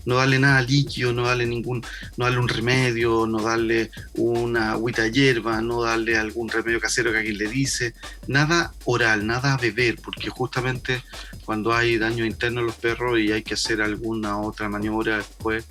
no 0.05 0.17
darle 0.17 0.39
nada 0.39 0.63
líquido, 0.63 1.13
no 1.13 1.27
darle 1.27 1.47
ningún, 1.47 1.85
no 2.17 2.25
darle 2.25 2.41
un 2.41 2.49
remedio, 2.49 3.27
no 3.27 3.43
darle 3.43 3.91
una 4.15 4.73
agüita 4.73 5.03
de 5.03 5.13
hierba, 5.13 5.61
no 5.61 5.83
darle 5.83 6.17
algún 6.17 6.49
remedio 6.49 6.81
casero 6.81 7.13
que 7.13 7.19
alguien 7.19 7.39
le 7.39 7.49
dice, 7.49 7.95
nada 8.27 8.73
oral, 8.85 9.27
nada 9.27 9.55
a 9.55 9.57
beber, 9.57 9.97
porque 10.03 10.31
justamente 10.31 11.03
cuando 11.45 11.75
hay 11.75 11.99
daño 11.99 12.25
interno 12.25 12.61
en 12.61 12.67
los 12.67 12.77
perros 12.77 13.19
y 13.19 13.33
hay 13.33 13.43
que 13.43 13.55
hacer 13.55 13.83
alguna 13.83 14.39
otra 14.39 14.69
maniobra 14.69 15.19
después, 15.19 15.67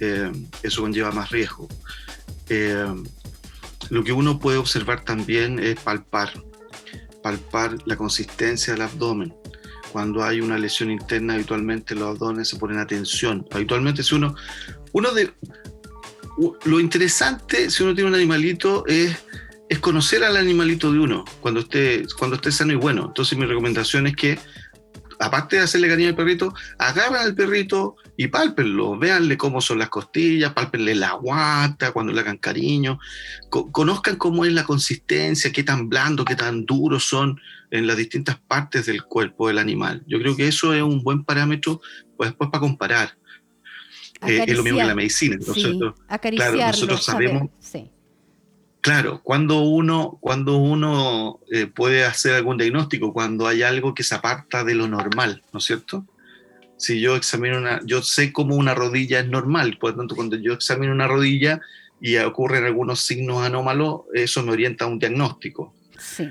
eh, 0.00 0.30
eso 0.62 0.82
conlleva 0.82 1.10
más 1.10 1.30
riesgo. 1.30 1.68
Eh, 2.48 2.86
lo 3.90 4.04
que 4.04 4.12
uno 4.12 4.38
puede 4.38 4.58
observar 4.58 5.04
también 5.04 5.58
es 5.58 5.78
palpar, 5.80 6.32
palpar 7.22 7.76
la 7.86 7.96
consistencia 7.96 8.72
del 8.72 8.82
abdomen 8.82 9.34
cuando 9.92 10.24
hay 10.24 10.40
una 10.40 10.58
lesión 10.58 10.90
interna, 10.90 11.34
habitualmente 11.34 11.94
los 11.94 12.08
abdones 12.08 12.48
se 12.48 12.56
ponen 12.56 12.78
a 12.78 12.86
tensión. 12.86 13.46
Habitualmente, 13.50 14.02
si 14.02 14.14
uno, 14.14 14.34
uno 14.92 15.12
de. 15.12 15.32
Lo 16.64 16.78
interesante, 16.78 17.68
si 17.70 17.82
uno 17.82 17.94
tiene 17.94 18.10
un 18.10 18.14
animalito, 18.14 18.84
es, 18.86 19.16
es 19.68 19.78
conocer 19.80 20.22
al 20.22 20.36
animalito 20.36 20.92
de 20.92 21.00
uno 21.00 21.24
cuando 21.40 21.60
esté, 21.60 22.06
cuando 22.16 22.36
esté 22.36 22.52
sano 22.52 22.72
y 22.72 22.76
bueno. 22.76 23.06
Entonces, 23.08 23.36
mi 23.36 23.44
recomendación 23.44 24.06
es 24.06 24.14
que 24.14 24.38
aparte 25.18 25.56
de 25.56 25.62
hacerle 25.62 25.88
cariño 25.88 26.10
al 26.10 26.14
perrito, 26.14 26.54
agarran 26.78 27.22
al 27.22 27.34
perrito 27.34 27.96
y 28.20 28.26
pálpenlo, 28.26 28.98
véanle 28.98 29.36
cómo 29.36 29.60
son 29.60 29.78
las 29.78 29.90
costillas, 29.90 30.52
pálpenle 30.52 30.96
la 30.96 31.12
guata 31.12 31.92
cuando 31.92 32.12
le 32.12 32.18
hagan 32.18 32.38
cariño, 32.38 32.98
conozcan 33.48 34.16
cómo 34.16 34.44
es 34.44 34.52
la 34.52 34.64
consistencia, 34.64 35.52
qué 35.52 35.62
tan 35.62 35.88
blando, 35.88 36.24
qué 36.24 36.34
tan 36.34 36.66
duro 36.66 36.98
son 36.98 37.40
en 37.70 37.86
las 37.86 37.96
distintas 37.96 38.36
partes 38.36 38.86
del 38.86 39.04
cuerpo 39.04 39.46
del 39.46 39.58
animal. 39.58 40.02
Yo 40.08 40.18
creo 40.18 40.34
que 40.34 40.48
eso 40.48 40.74
es 40.74 40.82
un 40.82 41.04
buen 41.04 41.22
parámetro 41.22 41.80
pues, 42.16 42.30
después 42.30 42.50
para 42.50 42.60
comparar. 42.60 43.16
Eh, 44.26 44.46
es 44.48 44.56
lo 44.56 44.64
mismo 44.64 44.80
que 44.80 44.84
la 44.84 44.96
medicina. 44.96 45.36
Nosotros, 45.36 45.94
claro, 46.20 46.56
nosotros 46.56 47.04
sabemos... 47.04 47.50
Claro, 48.80 49.20
cuando 49.22 49.60
uno, 49.60 50.18
cuando 50.20 50.56
uno 50.56 51.38
eh, 51.52 51.66
puede 51.66 52.04
hacer 52.04 52.34
algún 52.34 52.58
diagnóstico, 52.58 53.12
cuando 53.12 53.46
hay 53.46 53.62
algo 53.62 53.94
que 53.94 54.02
se 54.02 54.16
aparta 54.16 54.64
de 54.64 54.74
lo 54.74 54.88
normal, 54.88 55.44
¿no 55.52 55.60
es 55.60 55.64
cierto? 55.64 56.04
Si 56.78 57.00
yo 57.00 57.16
examino 57.16 57.58
una, 57.58 57.80
yo 57.84 58.02
sé 58.02 58.32
cómo 58.32 58.56
una 58.56 58.74
rodilla 58.74 59.20
es 59.20 59.28
normal, 59.28 59.76
por 59.78 59.90
lo 59.90 59.96
tanto, 59.98 60.14
cuando 60.14 60.36
yo 60.36 60.52
examino 60.54 60.92
una 60.92 61.08
rodilla 61.08 61.60
y 62.00 62.16
ocurren 62.16 62.64
algunos 62.64 63.00
signos 63.00 63.44
anómalos, 63.44 64.02
eso 64.14 64.42
me 64.42 64.52
orienta 64.52 64.84
a 64.84 64.88
un 64.88 64.98
diagnóstico. 64.98 65.74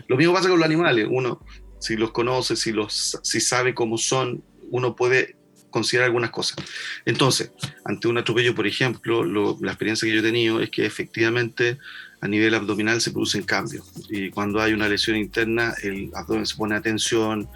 Lo 0.08 0.16
mismo 0.16 0.34
pasa 0.34 0.50
con 0.50 0.60
los 0.60 0.66
animales, 0.66 1.08
uno, 1.10 1.44
si 1.80 1.98
los 1.98 2.12
conoce, 2.12 2.56
si, 2.56 2.72
los, 2.72 3.20
si 3.22 3.42
sabe 3.42 3.74
cómo 3.74 3.98
son, 3.98 4.42
uno 4.72 4.96
puede 4.96 5.36
considerar 5.70 6.06
algunas 6.06 6.32
cosas. 6.32 6.58
Entonces, 7.06 7.51
ante 7.86 8.08
un 8.08 8.18
atropello, 8.18 8.56
por 8.56 8.66
ejemplo, 8.66 9.25
la 9.62 9.72
experiencia 9.72 10.08
que 10.08 10.13
yo 10.13 10.22
he 10.22 10.24
tenido 10.24 10.62
es 10.62 10.70
que 10.70 10.86
efectivamente 10.86 11.77
a 12.22 12.27
nivel 12.27 12.56
abdominal 12.56 13.00
se 13.01 13.12
producen 13.12 13.44
cambios. 13.44 13.86
Y 14.10 14.30
cuando 14.30 14.62
hay 14.62 14.74
una 14.74 14.89
lesión 14.89 15.18
interna, 15.18 15.74
el 15.84 16.10
abdomen 16.16 16.46
se 16.46 16.56
pone 16.56 16.75
a 16.75 16.82
tensión, 16.82 17.48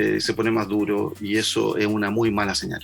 eh, 0.00 0.18
se 0.18 0.32
pone 0.32 0.50
más 0.50 0.66
duro 0.66 1.12
y 1.20 1.36
eso 1.36 1.76
es 1.76 1.86
una 1.86 2.10
muy 2.10 2.30
mala 2.30 2.54
señal. 2.54 2.82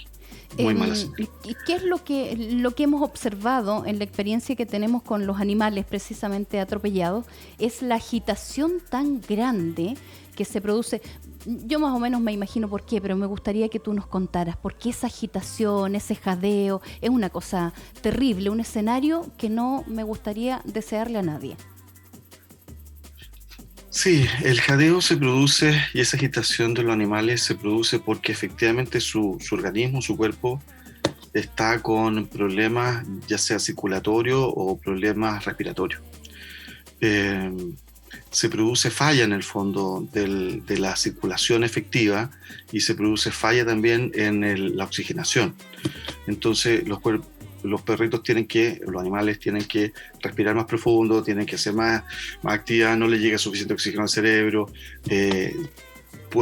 Muy 0.58 0.75
mala 0.75 0.94
señal. 0.94 1.30
¿Y 1.44 1.56
qué 1.66 1.76
es 1.76 1.82
lo 1.82 2.04
que, 2.04 2.37
lo 2.37 2.73
que 2.73 2.82
hemos 2.82 3.00
observado 3.00 3.85
en 3.87 3.96
la 3.96 4.04
experiencia 4.04 4.54
que 4.54 4.66
tenemos 4.66 5.02
con 5.02 5.26
los 5.26 5.40
animales 5.40 5.87
precisamente 5.87 6.61
atropellados? 6.61 7.25
Es 7.58 7.80
la 7.80 7.94
agitación 7.94 8.82
tan 8.90 9.23
grande 9.23 9.96
que 10.35 10.44
se 10.44 10.61
produce. 10.61 11.00
Yo 11.46 11.78
más 11.78 11.94
o 11.94 11.99
menos 11.99 12.20
me 12.20 12.32
imagino 12.32 12.68
por 12.68 12.85
qué, 12.85 13.00
pero 13.00 13.16
me 13.16 13.26
gustaría 13.26 13.70
que 13.70 13.80
tú 13.80 13.94
nos 13.94 14.06
contaras 14.06 14.58
por 14.58 14.76
qué 14.76 14.90
esa 14.90 15.06
agitación, 15.06 15.94
ese 15.94 16.16
jadeo, 16.16 16.82
es 17.00 17.08
una 17.08 17.30
cosa 17.30 17.73
terrible, 18.02 18.50
un 18.50 18.61
escenario 18.61 19.25
que 19.38 19.49
no 19.49 19.85
me 19.87 20.02
gustaría 20.02 20.61
desearle 20.66 21.18
a 21.18 21.23
nadie. 21.23 21.56
Sí, 23.96 24.26
el 24.44 24.60
jadeo 24.60 25.00
se 25.00 25.16
produce 25.16 25.80
y 25.94 26.02
esa 26.02 26.18
agitación 26.18 26.74
de 26.74 26.82
los 26.82 26.92
animales 26.92 27.42
se 27.42 27.54
produce 27.54 27.98
porque 27.98 28.30
efectivamente 28.30 29.00
su, 29.00 29.38
organismo, 29.50 30.02
su 30.02 30.18
cuerpo, 30.18 30.62
está 31.32 31.80
con 31.80 32.26
problemas 32.26 33.06
ya 33.26 33.38
sea 33.38 33.58
circulatorios 33.58 34.52
o 34.54 34.76
problemas 34.76 35.46
respiratorios. 35.46 36.02
Eh, 37.00 37.50
se 38.30 38.50
produce 38.50 38.90
falla 38.90 39.24
en 39.24 39.32
el 39.32 39.42
fondo 39.42 40.06
de 40.12 40.76
la 40.78 40.94
circulación 40.94 41.64
efectiva 41.64 42.30
y 42.72 42.80
se 42.80 42.94
produce 42.94 43.30
falla 43.30 43.64
también 43.64 44.12
en 44.14 44.76
la 44.76 44.84
oxigenación. 44.84 45.54
Entonces 46.26 46.86
los, 46.86 47.00
los 47.62 47.82
perritos 47.82 48.22
tienen 48.22 48.46
que, 48.46 48.80
los 48.86 49.00
animales 49.00 49.38
tienen 49.38 49.64
que 49.64 49.92
respirar 50.20 50.54
más 50.54 50.66
profundo, 50.66 51.22
tienen 51.22 51.46
que 51.46 51.56
hacer 51.56 51.72
más, 51.72 52.04
más 52.42 52.54
actividad, 52.54 52.96
no 52.96 53.08
les 53.08 53.20
llega 53.20 53.38
suficiente 53.38 53.75
oxígeno 53.75 54.02
al 54.02 54.08
cerebro. 54.08 54.70
Eh, 55.08 55.54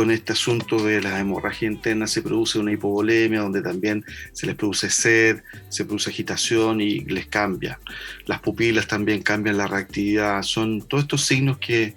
en 0.03 0.11
este 0.11 0.33
asunto 0.33 0.85
de 0.85 1.01
la 1.01 1.21
hemorragia 1.21 1.69
interna 1.69 2.07
se 2.07 2.23
produce 2.23 2.59
una 2.59 2.73
hipovolemia 2.73 3.41
donde 3.41 3.63
también 3.63 4.05
se 4.33 4.47
les 4.47 4.57
produce 4.57 4.91
sed, 4.91 5.43
se 5.69 5.85
produce 5.85 6.11
agitación 6.11 6.81
y 6.81 7.01
les 7.01 7.27
cambia. 7.27 7.79
Las 8.27 8.41
pupilas 8.41 8.87
también 8.87 9.23
cambian 9.23 9.57
la 9.57 9.67
reactividad. 9.67 10.43
Son 10.43 10.83
todos 10.83 11.05
estos 11.05 11.25
signos 11.25 11.59
que, 11.59 11.95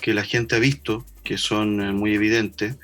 que 0.00 0.14
la 0.14 0.24
gente 0.24 0.56
ha 0.56 0.58
visto, 0.58 1.04
que 1.24 1.38
son 1.38 1.80
eh, 1.80 1.92
muy 1.92 2.14
evidentes 2.14 2.76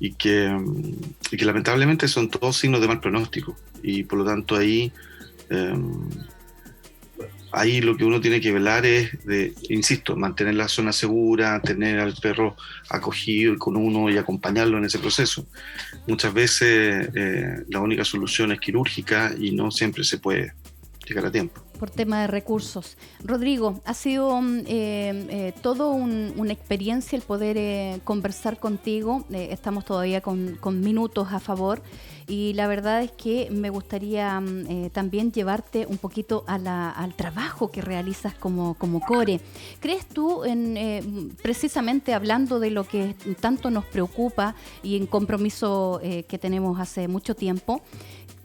y 0.00 0.12
que, 0.12 0.48
mm, 0.48 0.94
y 1.32 1.36
que 1.36 1.44
lamentablemente 1.44 2.08
son 2.08 2.30
todos 2.30 2.56
signos 2.56 2.80
de 2.80 2.88
mal 2.88 3.00
pronóstico. 3.00 3.56
Y 3.82 4.04
por 4.04 4.18
lo 4.18 4.24
tanto 4.24 4.56
ahí 4.56 4.92
em, 5.50 6.08
ahí 7.52 7.80
lo 7.80 7.96
que 7.96 8.04
uno 8.04 8.20
tiene 8.20 8.40
que 8.40 8.52
velar 8.52 8.84
es, 8.84 9.10
insisto, 9.68 10.16
mantener 10.16 10.54
la 10.54 10.68
zona 10.68 10.92
segura, 10.92 11.60
tener 11.62 11.98
al 11.98 12.14
perro 12.14 12.56
acogido 12.90 13.56
con 13.58 13.76
uno 13.76 14.10
y 14.10 14.18
acompañarlo 14.18 14.78
en 14.78 14.84
ese 14.84 14.98
proceso. 14.98 15.46
Muchas 16.06 16.34
veces 16.34 17.08
eh, 17.14 17.64
la 17.68 17.80
única 17.80 18.04
solución 18.04 18.52
es 18.52 18.60
quirúrgica 18.60 19.32
y 19.38 19.52
no 19.52 19.70
siempre 19.70 20.04
se 20.04 20.18
puede. 20.18 20.52
llegar 21.06 21.26
a 21.26 21.30
tiempo. 21.30 21.66
Por 21.78 21.90
tema 21.90 22.22
de 22.22 22.26
recursos. 22.26 22.96
Rodrigo, 23.22 23.80
ha 23.84 23.94
sido 23.94 24.40
mm, 24.40 24.58
eh, 24.60 24.64
eh, 24.68 25.52
todo 25.62 25.90
una 25.90 26.52
experiencia 26.52 27.16
el 27.16 27.22
poder 27.22 27.56
eh, 27.58 28.00
conversar 28.04 28.58
contigo. 28.58 29.24
estamos 29.30 29.84
todavía 29.84 30.20
con, 30.20 30.58
minutos 30.80 31.28
a 31.32 31.40
favor 31.40 31.82
y 32.26 32.52
la 32.54 32.66
verdad 32.66 33.02
es 33.02 33.12
que 33.12 33.48
me 33.50 33.70
gustaría 33.70 34.40
mm, 34.40 34.90
también 34.90 35.32
llevarte 35.32 35.86
un 35.86 35.98
poquito 35.98 36.44
al 36.46 37.14
trabajo 37.16 37.70
que 37.70 37.80
realizas 37.80 38.34
como, 38.34 38.74
como 38.74 39.00
core. 39.00 39.40
¿Crees 39.80 40.06
tú, 40.06 40.44
en, 40.44 41.36
precisamente 41.42 42.14
hablando 42.14 42.58
de 42.58 42.70
lo 42.70 42.84
que 42.84 43.14
tanto 43.40 43.70
nos 43.70 43.84
preocupa 43.84 44.54
y 44.82 44.96
en 44.96 45.06
compromiso 45.06 46.00
que 46.02 46.38
tenemos 46.38 46.80
hace 46.80 47.08
mucho 47.08 47.34
tiempo, 47.34 47.82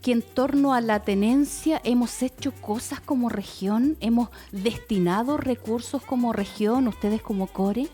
que 0.01 0.11
en 0.11 0.21
torno 0.21 0.73
a 0.73 0.81
la 0.81 1.01
tenencia 1.01 1.79
hemos 1.83 2.21
hecho 2.23 2.51
cosas 2.53 3.00
como 3.00 3.29
región, 3.29 3.97
hemos 4.00 4.29
destinado 4.51 5.38
recursos 5.38 6.03
como 6.03 6.33
región, 6.33 6.88
ustedes 6.88 7.21
como 7.21 7.47
CORE? 7.47 7.88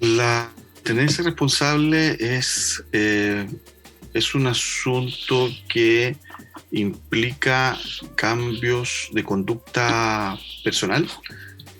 La 0.00 0.50
tenencia 0.86 1.24
responsable 1.24 2.16
es, 2.18 2.82
eh, 2.92 3.46
es 4.14 4.34
un 4.34 4.46
asunto 4.46 5.50
que 5.68 6.16
implica 6.70 7.78
cambios 8.14 9.10
de 9.12 9.24
conducta 9.24 10.38
personal 10.64 11.08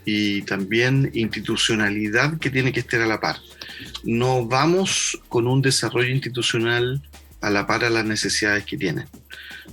y 0.05 0.43
también 0.43 1.11
institucionalidad 1.15 2.39
que 2.39 2.51
tiene 2.51 2.73
que 2.73 2.81
estar 2.81 3.01
a 3.01 3.07
la 3.07 3.21
par 3.21 3.37
no 4.05 4.47
vamos 4.47 5.21
con 5.29 5.47
un 5.47 5.63
desarrollo 5.63 6.11
institucional 6.11 7.03
a 7.41 7.51
la 7.51 7.67
par 7.67 7.85
a 7.85 7.91
las 7.91 8.05
necesidades 8.05 8.65
que 8.65 8.77
tienen 8.77 9.07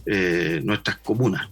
eh, 0.05 0.59
nuestras 0.63 0.97
comunas. 0.97 1.49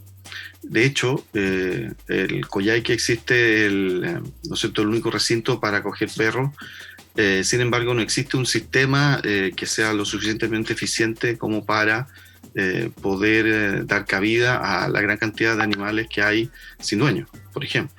De 0.61 0.85
hecho, 0.85 1.25
eh, 1.33 1.91
el 2.07 2.47
Coyay 2.47 2.83
que 2.83 2.93
existe, 2.93 3.65
el, 3.65 4.21
¿no 4.43 4.55
es 4.55 4.63
el 4.63 4.87
único 4.87 5.09
recinto 5.09 5.59
para 5.59 5.77
acoger 5.77 6.09
perros, 6.15 6.51
sin 7.15 7.61
embargo, 7.61 7.93
no 7.93 8.01
existe 8.01 8.37
un 8.37 8.45
sistema 8.45 9.21
que 9.21 9.65
sea 9.65 9.93
lo 9.93 10.05
suficientemente 10.05 10.73
eficiente 10.73 11.37
como 11.37 11.65
para 11.65 12.07
poder 13.01 13.85
dar 13.85 14.05
cabida 14.05 14.83
a 14.83 14.89
la 14.89 15.01
gran 15.01 15.17
cantidad 15.17 15.55
de 15.55 15.63
animales 15.63 16.07
que 16.09 16.21
hay 16.21 16.49
sin 16.79 16.99
dueño, 16.99 17.27
por 17.53 17.63
ejemplo. 17.63 17.95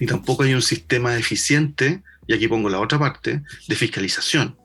Ni 0.00 0.06
tampoco 0.06 0.42
hay 0.42 0.54
un 0.54 0.62
sistema 0.62 1.16
eficiente 1.16 2.02
y 2.26 2.34
aquí 2.34 2.48
pongo 2.48 2.68
la 2.68 2.80
otra 2.80 2.98
parte, 2.98 3.42
de 3.68 3.76
fiscalización. 3.76 4.56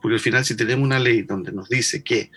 Porque 0.00 0.14
al 0.14 0.20
final 0.20 0.44
si 0.44 0.54
tenemos 0.54 0.84
una 0.84 1.00
ley 1.00 1.22
donde 1.22 1.50
nos 1.50 1.68
dice 1.68 2.04
que 2.04 2.30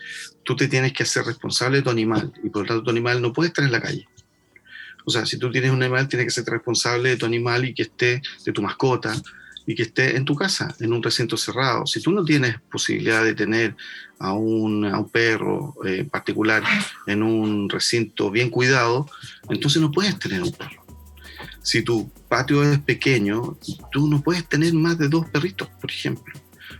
tú 0.44 0.56
te 0.56 0.68
tienes 0.68 0.94
que 0.94 1.04
hacer 1.04 1.24
responsable 1.26 1.78
de 1.78 1.84
tu 1.84 1.90
animal 1.92 2.34
y 2.44 2.50
por 2.50 2.64
lo 2.64 2.68
tanto 2.68 2.84
tu 2.84 2.90
animal 2.90 3.22
no 3.22 3.32
puede 3.32 3.50
estar 3.50 3.64
en 3.64 3.72
la 3.72 3.82
calle. 3.82 4.08
O 5.06 5.12
sea, 5.12 5.26
si 5.26 5.38
tú 5.38 5.52
tienes 5.52 5.72
un 5.72 5.84
animal, 5.84 6.08
tienes 6.08 6.26
que 6.26 6.32
ser 6.32 6.46
responsable 6.46 7.10
de 7.10 7.18
tu 7.18 7.26
animal 7.26 7.66
y 7.66 7.74
que 7.74 7.84
esté, 7.84 8.22
de 8.46 8.52
tu 8.52 8.62
mascota, 8.62 9.14
y 9.66 9.76
que 9.76 9.84
esté 9.84 10.18
en 10.18 10.26
tu 10.26 10.36
casa, 10.36 10.76
en 10.80 10.94
un 10.94 11.04
recinto 11.04 11.38
cerrado. 11.38 11.86
Si 11.86 12.02
tú 12.02 12.12
no 12.12 12.24
tienes 12.24 12.56
posibilidad 12.72 13.24
de 13.24 13.36
tener 13.36 13.76
a 14.20 14.34
un, 14.34 14.86
a 14.86 15.00
un 15.00 15.10
perro 15.10 15.76
eh, 15.86 16.04
particular 16.04 16.64
en 17.08 17.24
un 17.24 17.70
recinto 17.70 18.32
bien 18.32 18.50
cuidado, 18.50 19.08
entonces 19.50 19.82
no 19.82 19.92
puedes 19.92 20.18
tener 20.20 20.42
un 20.42 20.52
perro 20.52 20.82
si 21.64 21.84
tu 21.84 22.12
patio 22.28 22.64
es 22.64 22.80
pequeño, 22.80 23.58
tú 23.92 24.08
no 24.08 24.22
puedes 24.22 24.48
tener 24.48 24.74
más 24.74 24.98
de 24.98 25.10
dos 25.10 25.30
perritos, 25.30 25.68
por 25.80 25.92
ejemplo. 25.92 26.34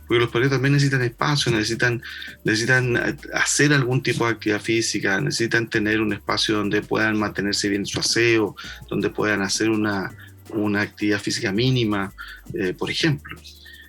Porque 0.06 0.20
los 0.20 0.30
perritos 0.30 0.52
también 0.52 0.72
necesitan 0.72 1.02
espacio, 1.02 1.52
necesitan, 1.52 2.02
necesitan 2.44 2.96
eh, 2.96 3.16
hacer 3.34 3.72
algún 3.72 4.02
tipo 4.02 4.26
de 4.26 4.32
actividad 4.32 4.60
física, 4.60 5.20
necesitan 5.20 5.68
tener 5.68 6.00
un 6.00 6.12
espacio 6.12 6.56
donde 6.56 6.82
puedan 6.82 7.18
mantenerse 7.18 7.68
bien 7.68 7.86
su 7.86 8.00
aseo, 8.00 8.56
donde 8.88 9.10
puedan 9.10 9.42
hacer 9.42 9.70
una, 9.70 10.14
una 10.54 10.82
actividad 10.82 11.20
física 11.20 11.52
mínima, 11.52 12.12
eh, 12.54 12.74
por 12.74 12.90
ejemplo. 12.90 13.38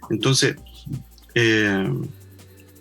Entonces, 0.10 0.56
eh, 1.36 1.92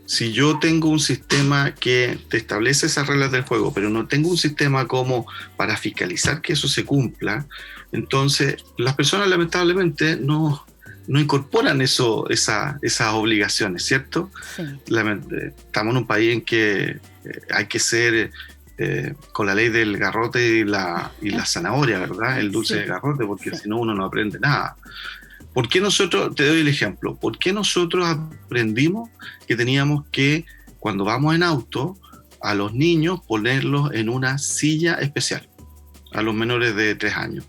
si 0.06 0.32
yo 0.32 0.58
tengo 0.58 0.88
un 0.88 1.00
sistema 1.00 1.74
que 1.74 2.18
te 2.28 2.36
establece 2.36 2.86
esas 2.86 3.06
reglas 3.06 3.32
del 3.32 3.42
juego, 3.42 3.72
pero 3.72 3.88
no 3.88 4.06
tengo 4.06 4.28
un 4.28 4.36
sistema 4.36 4.86
como 4.86 5.26
para 5.56 5.76
fiscalizar 5.76 6.42
que 6.42 6.52
eso 6.52 6.68
se 6.68 6.84
cumpla, 6.84 7.46
entonces, 7.92 8.56
las 8.78 8.94
personas 8.94 9.28
lamentablemente 9.28 10.16
no, 10.16 10.66
no 11.06 11.21
incorporan 11.21 11.80
eso, 11.82 12.28
esa, 12.30 12.78
esas 12.82 13.12
obligaciones, 13.12 13.84
¿cierto? 13.84 14.30
Sí. 14.56 14.62
Estamos 14.86 15.92
en 15.92 15.97
un 15.99 16.06
país 16.06 16.32
en 16.32 16.40
que 16.40 16.82
eh, 16.84 17.00
hay 17.50 17.66
que 17.66 17.78
ser 17.78 18.32
eh, 18.78 19.15
con 19.32 19.47
la 19.47 19.54
ley 19.54 19.69
del 19.69 19.97
garrote 19.99 20.58
y 20.58 20.65
la, 20.65 21.13
y 21.21 21.30
la 21.30 21.45
zanahoria, 21.45 21.99
¿verdad? 21.99 22.41
El 22.41 22.50
dulce 22.50 22.76
de 22.76 22.87
garrote, 22.87 23.25
porque 23.25 23.54
si 23.54 23.69
no 23.69 23.78
uno 23.78 23.95
no 23.95 24.04
aprende 24.04 24.39
nada. 24.41 24.76
¿Por 25.52 25.69
qué 25.69 25.80
nosotros, 25.80 26.35
te 26.35 26.47
doy 26.47 26.61
el 26.61 26.69
ejemplo, 26.69 27.17
por 27.17 27.39
qué 27.39 27.52
nosotros 27.52 28.06
aprendimos 28.08 29.11
que 29.47 29.54
teníamos 29.54 30.06
que, 30.11 30.47
cuando 30.78 31.04
vamos 31.04 31.35
en 31.35 31.43
auto, 31.43 31.99
a 32.41 32.54
los 32.54 32.75
niños 32.75 33.21
ponerlos 33.26 33.93
en 33.93 34.08
una 34.08 34.39
silla 34.39 34.95
especial, 34.95 35.49
a 36.13 36.23
los 36.23 36.35
menores 36.35 36.75
de 36.75 36.95
tres 36.95 37.15
años? 37.15 37.45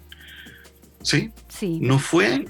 ¿sí? 1.03 1.31
Sí. 1.47 1.79
No 1.81 1.99
fue 1.99 2.45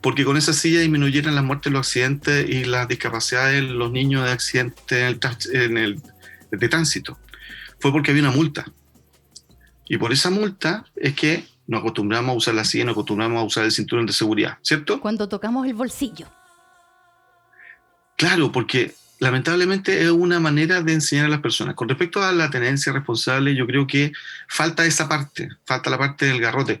porque 0.00 0.24
con 0.24 0.36
esa 0.36 0.52
silla 0.52 0.80
disminuyeran 0.80 1.34
las 1.34 1.42
muertes, 1.42 1.72
los 1.72 1.86
accidentes 1.86 2.48
y 2.48 2.64
las 2.64 2.86
discapacidades 2.86 3.62
de 3.62 3.62
los 3.62 3.90
niños 3.90 4.24
de 4.24 4.30
accidentes 4.30 5.46
en 5.52 5.76
el, 5.76 6.00
de 6.52 6.68
tránsito. 6.68 7.18
Fue 7.80 7.92
porque 7.92 8.10
había 8.10 8.22
una 8.22 8.32
multa. 8.32 8.66
Y 9.86 9.96
por 9.96 10.12
esa 10.12 10.30
multa 10.30 10.84
es 10.96 11.14
que 11.14 11.46
nos 11.66 11.80
acostumbramos 11.80 12.32
a 12.32 12.36
usar 12.36 12.54
la 12.54 12.64
silla, 12.64 12.84
nos 12.84 12.92
acostumbramos 12.92 13.40
a 13.40 13.44
usar 13.44 13.64
el 13.64 13.72
cinturón 13.72 14.06
de 14.06 14.12
seguridad, 14.12 14.58
¿cierto? 14.62 15.00
Cuando 15.00 15.28
tocamos 15.28 15.66
el 15.66 15.74
bolsillo. 15.74 16.26
Claro, 18.16 18.50
porque 18.50 18.94
lamentablemente 19.20 20.02
es 20.02 20.10
una 20.10 20.40
manera 20.40 20.82
de 20.82 20.94
enseñar 20.94 21.26
a 21.26 21.28
las 21.28 21.40
personas. 21.40 21.74
Con 21.74 21.88
respecto 21.88 22.22
a 22.22 22.32
la 22.32 22.50
tenencia 22.50 22.92
responsable, 22.92 23.54
yo 23.54 23.66
creo 23.66 23.86
que 23.86 24.12
falta 24.48 24.84
esa 24.86 25.08
parte, 25.08 25.48
falta 25.64 25.90
la 25.90 25.98
parte 25.98 26.26
del 26.26 26.40
garrote. 26.40 26.80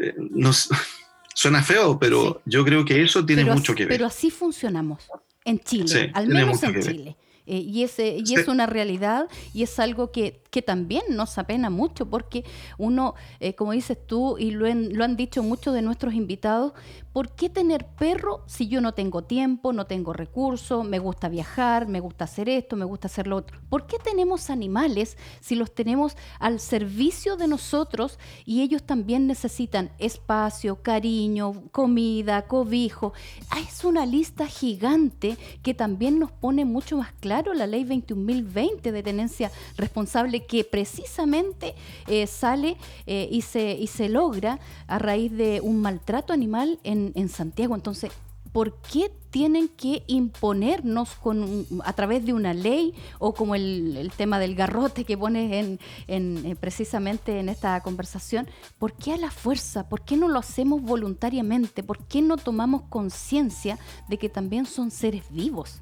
Eh, 0.00 0.14
nos, 0.18 0.68
suena 1.34 1.62
feo, 1.62 1.98
pero 1.98 2.42
yo 2.44 2.64
creo 2.64 2.84
que 2.84 3.02
eso 3.02 3.24
tiene 3.24 3.44
mucho 3.44 3.74
que 3.74 3.84
ver. 3.84 3.92
Pero 3.92 4.06
así 4.06 4.30
funcionamos 4.30 5.04
en 5.44 5.60
Chile, 5.60 6.10
al 6.14 6.28
menos 6.28 6.62
en 6.62 6.82
Chile. 6.82 7.16
Eh, 7.50 7.64
y, 7.66 7.82
ese, 7.82 8.18
y 8.22 8.34
es 8.34 8.46
una 8.46 8.66
realidad 8.66 9.26
y 9.54 9.62
es 9.62 9.78
algo 9.78 10.12
que, 10.12 10.42
que, 10.50 10.62
también 10.62 11.02
nos 11.10 11.38
apena 11.38 11.70
mucho 11.70 12.06
porque 12.06 12.44
uno, 12.76 13.14
eh, 13.40 13.54
como 13.54 13.72
dices 13.72 13.98
tú 14.06 14.36
y 14.38 14.50
lo, 14.50 14.66
han 14.66 15.16
dicho 15.16 15.42
muchos 15.42 15.72
de 15.72 15.82
nuestros 15.82 16.14
invitados, 16.14 16.72
¿por 17.12 17.30
qué 17.30 17.48
tener 17.48 17.86
perro 17.86 18.42
si 18.46 18.68
yo 18.68 18.80
no 18.80 18.92
tengo 18.92 19.22
tiempo, 19.22 19.72
no 19.72 19.86
tengo 19.86 20.12
recursos, 20.12 20.84
me 20.84 20.98
gusta 20.98 21.28
viajar, 21.28 21.88
me 21.88 22.00
gusta 22.00 22.24
hacer 22.24 22.48
esto, 22.48 22.76
me 22.76 22.84
gusta 22.84 23.06
hacer 23.06 23.26
lo 23.26 23.36
otro? 23.36 23.58
¿Por 23.68 23.86
qué 23.86 23.96
tenemos 23.98 24.50
animales 24.50 25.16
si 25.40 25.54
los 25.54 25.74
tenemos 25.74 26.16
al 26.38 26.60
servicio 26.60 27.36
de 27.36 27.48
nosotros 27.48 28.18
y 28.44 28.62
ellos 28.62 28.82
también 28.82 29.26
necesitan 29.26 29.90
espacio, 29.98 30.82
cariño, 30.82 31.62
comida, 31.72 32.42
cobijo? 32.42 33.12
Ah, 33.50 33.60
es 33.60 33.84
una 33.84 34.06
lista 34.06 34.46
gigante 34.46 35.36
que 35.62 35.74
también 35.74 36.18
nos 36.18 36.30
pone 36.30 36.64
mucho 36.64 36.98
más 36.98 37.12
claro 37.20 37.54
la 37.54 37.66
ley 37.66 37.84
21.020 37.84 38.92
de 38.92 39.02
tenencia 39.02 39.50
responsable 39.76 40.37
que 40.46 40.64
precisamente 40.64 41.74
eh, 42.06 42.26
sale 42.26 42.76
eh, 43.06 43.28
y, 43.30 43.42
se, 43.42 43.72
y 43.72 43.86
se 43.86 44.08
logra 44.08 44.58
a 44.86 44.98
raíz 44.98 45.32
de 45.32 45.60
un 45.60 45.80
maltrato 45.80 46.32
animal 46.32 46.78
en 46.84 46.98
en, 47.14 47.28
Santiago. 47.28 47.74
Entonces, 47.74 48.12
¿por 48.52 48.80
qué 48.80 49.12
tienen 49.30 49.68
que 49.68 50.02
imponernos 50.06 51.10
con, 51.16 51.66
a 51.84 51.92
través 51.92 52.24
de 52.24 52.32
una 52.32 52.54
ley 52.54 52.94
o 53.18 53.34
como 53.34 53.54
el, 53.54 54.10
tema 54.16 54.38
del 54.38 54.54
garrote 54.54 55.04
que 55.04 55.18
pones 55.18 55.52
en, 55.52 56.46
eh, 56.46 56.56
precisamente 56.58 57.38
en 57.40 57.48
esta 57.48 57.80
conversación? 57.82 58.48
¿Por 58.78 58.94
qué 58.94 59.14
a 59.14 59.16
la 59.18 59.30
fuerza? 59.30 59.88
¿Por 59.88 60.02
qué 60.02 60.16
no 60.16 60.28
lo 60.28 60.38
hacemos 60.38 60.82
voluntariamente? 60.82 61.82
¿Por 61.82 62.04
qué 62.06 62.22
no 62.22 62.36
tomamos 62.36 62.82
conciencia 62.88 63.78
de 64.08 64.18
que 64.18 64.28
también 64.28 64.66
son 64.66 64.90
seres 64.90 65.24
vivos? 65.30 65.80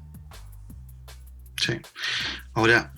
Sí. 1.55 1.73
Ahora, 2.53 2.93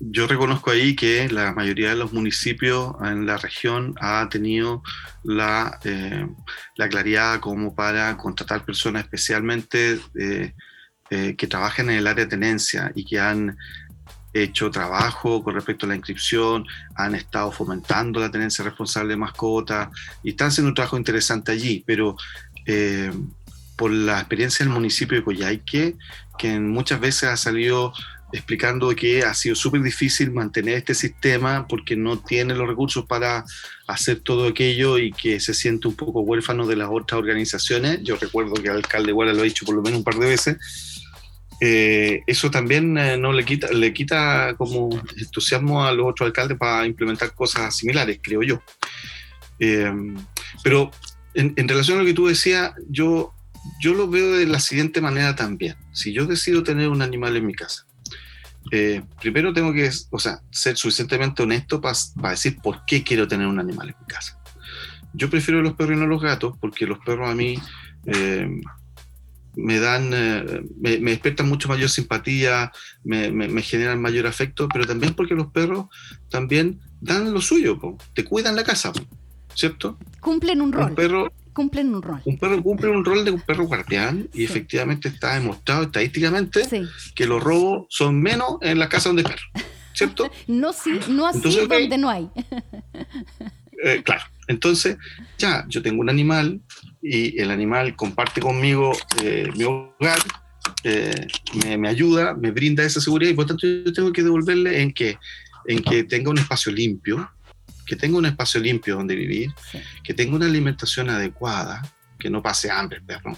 yo 0.00 0.26
reconozco 0.26 0.70
ahí 0.70 0.94
que 0.94 1.28
la 1.28 1.52
mayoría 1.52 1.90
de 1.90 1.96
los 1.96 2.12
municipios 2.12 2.94
en 3.02 3.26
la 3.26 3.36
región 3.36 3.94
ha 4.00 4.28
tenido 4.28 4.82
la, 5.24 5.78
eh, 5.84 6.26
la 6.76 6.88
claridad 6.88 7.40
como 7.40 7.74
para 7.74 8.16
contratar 8.16 8.64
personas 8.64 9.04
especialmente 9.04 9.98
eh, 10.18 10.54
eh, 11.10 11.34
que 11.36 11.46
trabajen 11.46 11.90
en 11.90 11.96
el 11.96 12.06
área 12.06 12.24
de 12.24 12.30
tenencia 12.30 12.92
y 12.94 13.04
que 13.04 13.18
han 13.18 13.56
hecho 14.32 14.70
trabajo 14.70 15.42
con 15.42 15.54
respecto 15.54 15.86
a 15.86 15.88
la 15.88 15.96
inscripción, 15.96 16.64
han 16.94 17.14
estado 17.16 17.50
fomentando 17.50 18.20
la 18.20 18.30
tenencia 18.30 18.64
responsable 18.64 19.10
de 19.10 19.16
mascotas 19.16 19.88
y 20.22 20.30
están 20.30 20.48
haciendo 20.48 20.68
un 20.68 20.74
trabajo 20.74 20.96
interesante 20.96 21.50
allí, 21.50 21.82
pero 21.86 22.16
por 23.76 23.90
la 23.90 24.18
experiencia 24.18 24.64
del 24.64 24.74
municipio 24.74 25.16
de 25.16 25.24
Coyhaique, 25.24 25.96
que 26.36 26.60
muchas 26.60 27.00
veces 27.00 27.30
ha 27.30 27.36
salido 27.38 27.94
explicando 28.32 28.94
que 28.94 29.22
ha 29.22 29.32
sido 29.34 29.54
súper 29.54 29.82
difícil 29.82 30.30
mantener 30.32 30.74
este 30.74 30.94
sistema 30.94 31.66
porque 31.66 31.96
no 31.96 32.18
tiene 32.18 32.54
los 32.54 32.68
recursos 32.68 33.06
para 33.06 33.44
hacer 33.86 34.20
todo 34.20 34.46
aquello 34.46 34.98
y 34.98 35.12
que 35.12 35.40
se 35.40 35.54
siente 35.54 35.88
un 35.88 35.94
poco 35.94 36.20
huérfano 36.20 36.66
de 36.66 36.76
las 36.76 36.88
otras 36.90 37.18
organizaciones. 37.18 38.00
Yo 38.02 38.16
recuerdo 38.16 38.54
que 38.54 38.68
el 38.68 38.76
alcalde 38.76 39.10
igual 39.10 39.34
lo 39.34 39.42
ha 39.42 39.44
dicho 39.44 39.64
por 39.64 39.74
lo 39.74 39.82
menos 39.82 39.98
un 39.98 40.04
par 40.04 40.16
de 40.16 40.28
veces. 40.28 40.56
Eh, 41.60 42.22
eso 42.26 42.50
también 42.50 42.96
eh, 42.98 43.16
no 43.16 43.32
le 43.32 43.44
quita, 43.44 43.68
le 43.72 43.92
quita 43.92 44.54
como 44.56 44.90
entusiasmo 45.16 45.84
a 45.84 45.92
los 45.92 46.06
otros 46.06 46.28
alcaldes 46.28 46.56
para 46.56 46.86
implementar 46.86 47.34
cosas 47.34 47.74
similares, 47.76 48.20
creo 48.22 48.42
yo. 48.42 48.62
Eh, 49.58 49.90
pero 50.62 50.90
en, 51.34 51.54
en, 51.56 51.66
relación 51.66 51.98
a 51.98 52.02
lo 52.02 52.06
que 52.06 52.14
tú 52.14 52.28
decías, 52.28 52.72
yo, 52.88 53.34
yo 53.80 53.92
lo 53.94 54.08
veo 54.08 54.36
de 54.36 54.46
la 54.46 54.60
siguiente 54.60 55.00
manera 55.00 55.34
también. 55.34 55.76
Si 55.92 56.12
yo 56.12 56.26
decido 56.26 56.62
tener 56.62 56.88
un 56.88 57.02
animal 57.02 57.36
en 57.36 57.46
mi 57.46 57.54
casa, 57.54 57.87
eh, 58.70 59.02
primero 59.20 59.52
tengo 59.52 59.72
que 59.72 59.90
o 60.10 60.18
sea, 60.18 60.40
ser 60.50 60.76
suficientemente 60.76 61.42
honesto 61.42 61.80
para 61.80 61.96
decir 62.30 62.58
por 62.62 62.84
qué 62.86 63.02
quiero 63.02 63.26
tener 63.26 63.46
un 63.46 63.58
animal 63.58 63.88
en 63.88 63.96
mi 64.00 64.06
casa. 64.06 64.38
Yo 65.14 65.30
prefiero 65.30 65.62
los 65.62 65.74
perros 65.74 65.96
y 65.96 66.00
no 66.00 66.06
los 66.06 66.22
gatos 66.22 66.56
porque 66.60 66.86
los 66.86 66.98
perros 66.98 67.30
a 67.30 67.34
mí 67.34 67.58
eh, 68.06 68.48
me 69.56 69.80
dan, 69.80 70.10
eh, 70.12 70.62
me, 70.80 70.98
despiertan 70.98 71.48
mucho 71.48 71.68
mayor 71.68 71.88
simpatía, 71.88 72.70
me, 73.04 73.30
me, 73.30 73.62
generan 73.62 74.00
mayor 74.00 74.26
afecto, 74.26 74.68
pero 74.68 74.86
también 74.86 75.14
porque 75.14 75.34
los 75.34 75.48
perros 75.48 75.86
también 76.30 76.80
dan 77.00 77.32
lo 77.32 77.40
suyo, 77.40 77.78
te 78.14 78.24
cuidan 78.24 78.54
la 78.54 78.64
casa, 78.64 78.92
¿cierto? 79.54 79.98
Cumplen 80.20 80.60
un 80.60 80.72
rol. 80.72 80.90
Un 80.90 80.94
perro, 80.94 81.32
cumplen 81.58 81.92
un 81.92 82.00
rol. 82.00 82.20
Un 82.24 82.38
perro 82.38 82.62
cumple 82.62 82.88
un 82.88 83.04
rol 83.04 83.24
de 83.24 83.32
un 83.32 83.40
perro 83.40 83.64
guardián 83.64 84.28
y 84.32 84.44
efectivamente 84.44 85.08
está 85.08 85.34
demostrado 85.34 85.82
estadísticamente 85.82 86.62
que 87.16 87.26
los 87.26 87.42
robos 87.42 87.86
son 87.88 88.22
menos 88.22 88.58
en 88.60 88.78
la 88.78 88.88
casa 88.88 89.08
donde 89.08 89.22
hay 89.22 89.28
perro, 89.32 89.66
¿cierto? 89.92 90.30
no, 90.46 90.72
sí, 90.72 91.00
no 91.08 91.26
así 91.26 91.40
donde 91.66 91.98
no 91.98 92.08
hay. 92.08 92.30
Eh, 93.84 94.02
claro, 94.04 94.22
entonces 94.46 94.98
ya 95.36 95.64
yo 95.68 95.82
tengo 95.82 96.00
un 96.00 96.10
animal 96.10 96.60
y 97.02 97.40
el 97.40 97.50
animal 97.50 97.96
comparte 97.96 98.40
conmigo 98.40 98.92
eh, 99.22 99.48
mi 99.56 99.64
hogar, 99.64 100.18
eh, 100.84 101.26
me, 101.64 101.76
me, 101.76 101.88
ayuda, 101.88 102.34
me 102.34 102.50
brinda 102.52 102.84
esa 102.84 103.00
seguridad 103.00 103.30
y 103.30 103.34
por 103.34 103.46
tanto 103.46 103.66
yo 103.66 103.92
tengo 103.92 104.12
que 104.12 104.22
devolverle 104.22 104.80
en 104.80 104.92
que, 104.92 105.16
en 105.66 105.82
que 105.82 106.04
tenga 106.04 106.30
un 106.30 106.38
espacio 106.38 106.70
limpio, 106.70 107.30
que 107.88 107.96
tenga 107.96 108.18
un 108.18 108.26
espacio 108.26 108.60
limpio 108.60 108.96
donde 108.96 109.16
vivir, 109.16 109.50
que 110.04 110.12
tenga 110.12 110.36
una 110.36 110.44
alimentación 110.44 111.08
adecuada, 111.08 111.82
que 112.18 112.28
no 112.28 112.42
pase 112.42 112.70
hambre 112.70 112.98
el 112.98 113.04
perro, 113.04 113.36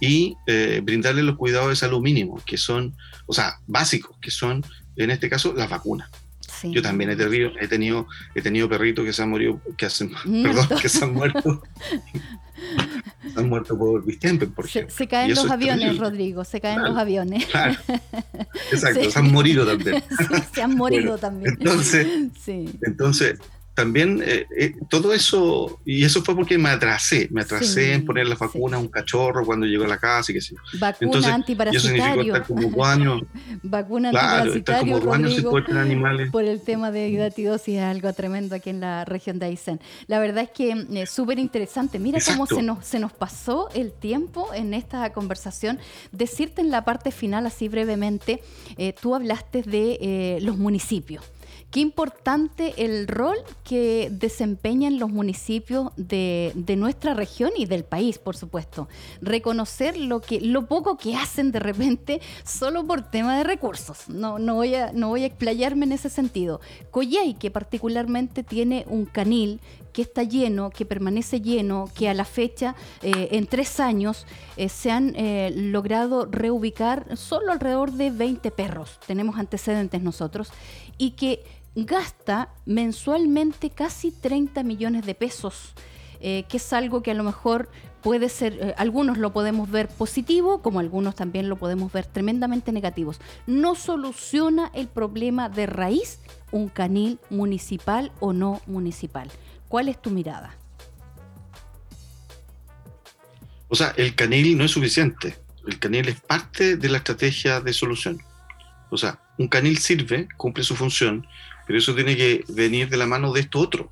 y 0.00 0.34
eh, 0.46 0.80
brindarle 0.82 1.22
los 1.22 1.36
cuidados 1.36 1.68
de 1.68 1.76
salud 1.76 2.00
mínimos, 2.00 2.42
que 2.44 2.56
son, 2.56 2.96
o 3.26 3.34
sea, 3.34 3.60
básicos, 3.66 4.16
que 4.20 4.30
son, 4.30 4.64
en 4.96 5.10
este 5.10 5.28
caso, 5.28 5.52
las 5.54 5.68
vacunas. 5.68 6.10
Yo 6.64 6.80
también 6.80 7.10
he 7.10 7.16
tenido, 7.16 7.50
he 7.60 7.66
tenido, 7.66 8.06
he 8.36 8.40
tenido 8.40 8.68
perritos 8.68 9.04
que 9.04 9.12
se 9.12 9.22
han 9.22 9.30
morido, 9.30 9.60
que, 9.76 9.88
perdón, 10.42 10.68
que 10.80 10.88
se 10.88 11.04
han 11.04 11.12
muerto. 11.12 11.62
se 13.34 13.40
han 13.40 13.48
muerto 13.48 13.76
por 13.76 14.06
distemper, 14.06 14.48
por 14.50 14.66
ejemplo. 14.66 14.94
Se, 14.94 15.08
caen 15.08 15.34
los 15.34 15.50
aviones, 15.50 15.98
Rodrigo, 15.98 16.44
se 16.44 16.60
caen 16.60 16.82
los 16.82 16.96
aviones. 16.96 17.46
Claro. 17.46 17.74
Exacto, 18.72 19.10
se, 19.10 19.18
han 19.18 19.32
morido 19.32 19.66
también. 19.66 20.04
se 20.54 20.62
han 20.62 20.76
morido 20.76 21.18
también. 21.18 21.56
Entonces, 21.58 22.06
entonces 22.82 23.38
también 23.74 24.22
eh, 24.24 24.46
eh, 24.58 24.74
todo 24.90 25.14
eso, 25.14 25.80
y 25.86 26.04
eso 26.04 26.22
fue 26.22 26.36
porque 26.36 26.58
me 26.58 26.68
atrasé, 26.68 27.28
me 27.30 27.40
atrasé 27.40 27.94
en 27.94 28.04
poner 28.04 28.26
la 28.26 28.34
vacuna 28.34 28.76
a 28.76 28.80
un 28.80 28.88
cachorro 28.88 29.46
cuando 29.46 29.64
llegó 29.66 29.84
a 29.84 29.88
la 29.88 29.98
casa 29.98 30.30
y 30.30 30.34
que 30.34 30.40
sí. 30.42 30.54
Vacuna 30.78 31.06
Entonces, 31.06 31.32
antiparasitario. 31.32 32.34
estar 32.34 32.46
como 32.46 32.68
dos 32.68 32.86
años. 32.86 33.22
vacuna 33.62 34.10
claro, 34.10 34.52
estar 34.52 34.80
como 34.80 35.00
dos 35.00 35.14
años 35.14 35.34
sin 35.34 35.76
animales. 35.76 36.30
Por 36.30 36.44
el 36.44 36.60
tema 36.60 36.90
de 36.90 37.08
hidatidosis 37.08 37.76
es 37.76 37.82
algo 37.82 38.12
tremendo 38.12 38.54
aquí 38.54 38.68
en 38.68 38.80
la 38.80 39.06
región 39.06 39.38
de 39.38 39.46
Aysén. 39.46 39.80
La 40.06 40.18
verdad 40.18 40.44
es 40.44 40.50
que 40.50 40.70
es 40.72 40.90
eh, 40.90 41.06
súper 41.06 41.38
interesante. 41.38 41.98
Mira 41.98 42.18
cómo 42.26 42.46
se 42.46 42.62
nos, 42.62 42.84
se 42.84 42.98
nos 42.98 43.12
pasó 43.12 43.70
el 43.74 43.92
tiempo 43.92 44.52
en 44.52 44.74
esta 44.74 45.10
conversación. 45.14 45.78
Decirte 46.10 46.60
en 46.60 46.70
la 46.70 46.84
parte 46.84 47.10
final, 47.10 47.46
así 47.46 47.68
brevemente, 47.68 48.42
tú 49.00 49.14
hablaste 49.14 49.62
de 49.62 50.38
los 50.42 50.58
municipios. 50.58 51.24
Qué 51.72 51.80
importante 51.80 52.74
el 52.84 53.08
rol 53.08 53.38
que 53.64 54.10
desempeñan 54.12 54.98
los 54.98 55.08
municipios 55.08 55.90
de, 55.96 56.52
nuestra 56.76 57.14
región 57.14 57.50
y 57.56 57.64
del 57.64 57.82
país, 57.82 58.18
por 58.18 58.36
supuesto. 58.36 58.88
Reconocer 59.22 59.96
lo, 59.96 60.20
que, 60.20 60.42
lo 60.42 60.66
poco 60.66 60.98
que 60.98 61.16
hacen 61.16 61.50
de 61.50 61.60
repente 61.60 62.20
solo 62.44 62.86
por 62.86 63.10
tema 63.10 63.38
de 63.38 63.44
recursos. 63.44 64.10
No, 64.10 64.38
no, 64.38 64.56
voy, 64.56 64.74
a, 64.74 64.92
no 64.92 65.08
voy 65.08 65.22
a 65.22 65.26
explayarme 65.26 65.86
en 65.86 65.92
ese 65.92 66.10
sentido. 66.10 66.60
Coyay, 66.90 67.32
que 67.38 67.50
particularmente 67.50 68.42
tiene 68.42 68.84
un 68.86 69.06
canil 69.06 69.58
que 69.94 70.02
está 70.02 70.24
lleno, 70.24 70.68
que 70.68 70.84
permanece 70.84 71.40
lleno, 71.40 71.88
que 71.94 72.10
a 72.10 72.14
la 72.14 72.26
fecha, 72.26 72.74
eh, 73.02 73.28
en 73.32 73.46
tres 73.46 73.80
años, 73.80 74.26
eh, 74.58 74.68
se 74.68 74.90
han 74.90 75.14
eh, 75.16 75.50
logrado 75.56 76.26
reubicar 76.26 77.16
solo 77.16 77.50
alrededor 77.50 77.92
de 77.92 78.10
20 78.10 78.50
perros. 78.50 78.98
Tenemos 79.06 79.38
antecedentes 79.38 80.02
nosotros. 80.02 80.52
Y 80.98 81.12
que 81.12 81.42
gasta 81.74 82.50
mensualmente 82.66 83.70
casi 83.70 84.10
30 84.10 84.62
millones 84.62 85.06
de 85.06 85.14
pesos, 85.14 85.74
eh, 86.20 86.44
que 86.48 86.58
es 86.58 86.72
algo 86.72 87.02
que 87.02 87.10
a 87.10 87.14
lo 87.14 87.24
mejor 87.24 87.68
puede 88.02 88.28
ser, 88.28 88.58
eh, 88.60 88.74
algunos 88.76 89.18
lo 89.18 89.32
podemos 89.32 89.70
ver 89.70 89.88
positivo, 89.88 90.60
como 90.60 90.80
algunos 90.80 91.14
también 91.14 91.48
lo 91.48 91.56
podemos 91.56 91.92
ver 91.92 92.06
tremendamente 92.06 92.72
negativos. 92.72 93.20
No 93.46 93.74
soluciona 93.74 94.70
el 94.74 94.88
problema 94.88 95.48
de 95.48 95.66
raíz 95.66 96.18
un 96.50 96.68
canil 96.68 97.18
municipal 97.30 98.12
o 98.20 98.32
no 98.32 98.60
municipal. 98.66 99.30
¿Cuál 99.68 99.88
es 99.88 100.00
tu 100.00 100.10
mirada? 100.10 100.54
O 103.68 103.74
sea, 103.74 103.94
el 103.96 104.14
canil 104.14 104.58
no 104.58 104.64
es 104.64 104.70
suficiente. 104.70 105.38
El 105.66 105.78
canil 105.78 106.08
es 106.08 106.20
parte 106.20 106.76
de 106.76 106.88
la 106.90 106.98
estrategia 106.98 107.60
de 107.60 107.72
solución. 107.72 108.20
O 108.90 108.98
sea, 108.98 109.18
un 109.38 109.48
canil 109.48 109.78
sirve, 109.78 110.28
cumple 110.36 110.62
su 110.62 110.76
función, 110.76 111.26
pero 111.66 111.78
eso 111.78 111.94
tiene 111.94 112.16
que 112.16 112.44
venir 112.48 112.88
de 112.88 112.96
la 112.96 113.06
mano 113.06 113.32
de 113.32 113.40
esto 113.40 113.58
otro, 113.58 113.90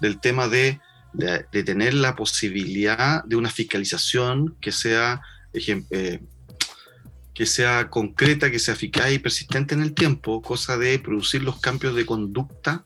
del 0.00 0.20
tema 0.20 0.48
de, 0.48 0.80
tener 1.50 1.92
la 1.94 2.16
posibilidad 2.16 3.22
de 3.24 3.36
una 3.36 3.50
fiscalización 3.50 4.56
que 4.60 4.72
sea, 4.72 5.20
eh, 5.52 6.20
que 7.34 7.46
sea 7.46 7.90
concreta, 7.90 8.50
que 8.50 8.58
sea 8.58 8.74
eficaz 8.74 9.12
y 9.12 9.18
persistente 9.18 9.74
en 9.74 9.82
el 9.82 9.92
tiempo, 9.92 10.40
cosa 10.40 10.78
de 10.78 10.98
producir 10.98 11.42
los 11.42 11.60
cambios 11.60 11.94
de 11.94 12.06
conducta 12.06 12.84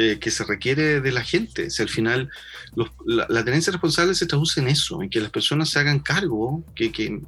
eh, 0.00 0.20
que 0.20 0.30
se 0.30 0.44
requiere 0.44 1.00
de 1.00 1.10
la 1.10 1.24
gente. 1.24 1.70
Si 1.70 1.82
al 1.82 1.88
final 1.88 2.30
la, 3.04 3.44
tenencia 3.44 3.72
responsable 3.72 4.14
se 4.14 4.26
traduce 4.26 4.60
en 4.60 4.68
eso, 4.68 5.02
en 5.02 5.10
que 5.10 5.20
las 5.20 5.32
personas 5.32 5.70
se 5.70 5.80
hagan 5.80 5.98
cargo, 5.98 6.64
que, 6.76 6.92
que 6.92 7.20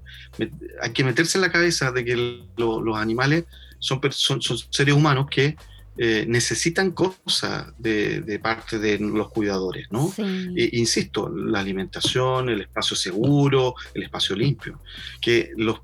hay 0.80 0.92
que 0.92 1.02
meterse 1.02 1.36
en 1.36 1.42
la 1.42 1.50
cabeza 1.50 1.90
de 1.90 2.04
que 2.04 2.44
los 2.56 2.96
animales 2.96 3.44
son, 3.80 4.00
son, 4.12 4.40
son 4.40 4.56
seres 4.70 4.94
humanos 4.94 5.26
que 5.28 5.56
eh, 5.98 6.24
necesitan 6.26 6.92
cosas 6.92 7.66
de, 7.78 8.40
parte 8.42 8.78
de 8.78 8.98
los 8.98 9.30
cuidadores, 9.30 9.88
¿no? 9.90 10.12
insisto, 10.18 11.28
la 11.28 11.60
alimentación, 11.60 12.48
el 12.48 12.62
espacio 12.62 12.96
seguro, 12.96 13.74
el 13.94 14.04
espacio 14.04 14.36
limpio. 14.36 14.80
Que 15.20 15.50
los, 15.56 15.80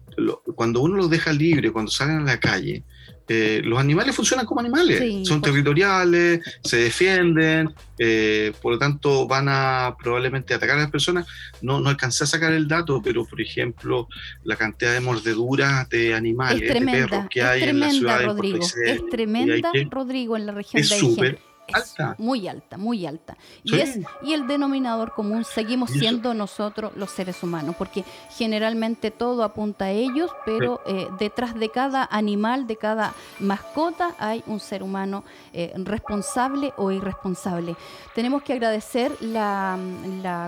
cuando 0.54 0.80
uno 0.80 0.96
los 0.96 1.10
deja 1.10 1.32
libre, 1.32 1.72
cuando 1.72 1.90
salen 1.90 2.18
a 2.18 2.24
la 2.24 2.40
calle, 2.40 2.84
eh, 3.28 3.60
los 3.64 3.78
animales 3.78 4.14
funcionan 4.14 4.46
como 4.46 4.60
animales, 4.60 5.26
son 5.26 5.42
territoriales, 5.42 6.40
se 6.62 6.76
defienden, 6.76 7.74
eh, 7.98 8.52
por 8.62 8.74
lo 8.74 8.78
tanto 8.78 9.26
van 9.26 9.46
a 9.48 9.96
probablemente 10.00 10.54
atacar 10.54 10.76
a 10.76 10.82
las 10.82 10.90
personas. 10.90 11.26
No, 11.60 11.80
no 11.80 11.88
alcancé 11.88 12.24
a 12.24 12.26
sacar 12.26 12.52
el 12.52 12.68
dato, 12.68 13.00
pero 13.02 13.24
por 13.24 13.40
ejemplo, 13.40 14.08
la 14.44 14.56
cantidad 14.56 14.92
de 14.92 15.00
mordeduras 15.00 15.88
de 15.88 16.14
animales, 16.14 16.60
de 16.60 16.80
perros 16.80 17.26
que 17.28 17.42
hay 17.42 17.64
en 17.64 17.80
la 17.80 17.90
ciudad 17.90 18.24
Rodrigo, 18.24 18.66
de 18.76 18.92
Es 18.92 19.06
tremenda, 19.10 19.72
Rodrigo, 19.90 20.36
en 20.36 20.46
la 20.46 20.52
región 20.52 20.80
es 20.80 20.90
de 20.90 20.96
Aysén 20.96 21.38
alta. 21.72 22.14
Muy 22.18 22.48
alta, 22.48 22.76
muy 22.76 23.06
alta. 23.06 23.36
Y, 23.62 23.78
es, 23.78 23.98
y 24.22 24.32
el 24.32 24.46
denominador 24.46 25.12
común 25.12 25.44
seguimos 25.44 25.90
siendo 25.90 26.34
nosotros 26.34 26.92
los 26.96 27.10
seres 27.10 27.42
humanos, 27.42 27.76
porque 27.76 28.04
generalmente 28.30 29.10
todo 29.10 29.42
apunta 29.42 29.86
a 29.86 29.90
ellos, 29.90 30.30
pero 30.44 30.80
eh, 30.86 31.08
detrás 31.18 31.54
de 31.54 31.70
cada 31.70 32.08
animal, 32.10 32.66
de 32.66 32.76
cada 32.76 33.14
mascota, 33.40 34.14
hay 34.18 34.42
un 34.46 34.60
ser 34.60 34.82
humano 34.82 35.24
eh, 35.52 35.72
responsable 35.76 36.72
o 36.76 36.90
irresponsable. 36.90 37.76
Tenemos 38.14 38.42
que 38.42 38.52
agradecer 38.52 39.12
la, 39.20 39.78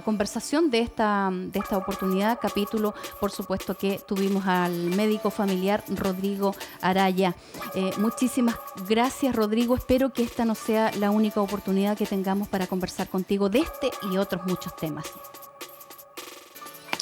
conversación 0.04 0.70
de 0.70 0.81
esta, 0.81 1.31
de 1.33 1.59
esta 1.59 1.76
oportunidad, 1.76 2.38
capítulo, 2.40 2.94
por 3.20 3.31
supuesto, 3.31 3.76
que 3.76 4.00
tuvimos 4.07 4.46
al 4.46 4.72
médico 4.90 5.31
familiar 5.31 5.83
Rodrigo 5.88 6.54
Araya. 6.81 7.35
Eh, 7.74 7.90
muchísimas 7.98 8.57
gracias, 8.88 9.35
Rodrigo. 9.35 9.76
Espero 9.76 10.12
que 10.12 10.22
esta 10.22 10.44
no 10.44 10.54
sea 10.54 10.90
la 10.92 11.08
única 11.11 11.40
oportunidad 11.40 11.97
que 11.97 12.07
tengamos 12.07 12.49
para 12.49 12.66
conversar 12.66 13.09
contigo 13.09 13.49
de 13.49 13.61
este 13.61 13.90
y 14.11 14.16
otros 14.16 14.47
muchos 14.47 14.75
temas. 14.77 15.07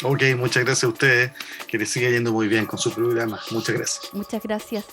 Ok, 0.03 0.23
muchas 0.37 0.65
gracias 0.65 0.85
a 0.85 0.89
ustedes. 0.89 1.33
Que 1.67 1.79
les 1.79 1.91
siga 1.91 2.11
yendo 2.11 2.33
muy 2.33 2.49
bien 2.49 2.67
con 2.67 2.79
su 2.79 2.93
programa. 2.93 3.41
Muchas 3.51 3.77
gracias. 3.77 4.15
Muchas 4.15 4.43
gracias. 4.43 4.85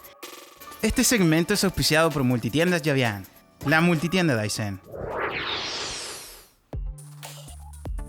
Este 0.81 1.03
segmento 1.03 1.53
es 1.53 1.63
auspiciado 1.63 2.09
por 2.09 2.23
Multitiendas 2.23 2.81
Yavian, 2.81 3.25
la 3.65 3.79
multitienda 3.81 4.35
Daisen. 4.35 4.81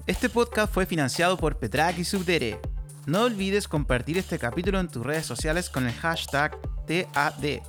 Este 0.06 0.28
podcast 0.28 0.72
fue 0.72 0.84
financiado 0.84 1.36
por 1.36 1.58
Petrak 1.58 1.98
y 1.98 2.04
Subdere. 2.04 2.60
No 3.06 3.22
olvides 3.22 3.68
compartir 3.68 4.18
este 4.18 4.38
capítulo 4.38 4.80
en 4.80 4.88
tus 4.88 5.04
redes 5.04 5.24
sociales 5.24 5.70
con 5.70 5.86
el 5.86 5.94
hashtag 5.94 6.58
TAD. 6.86 7.62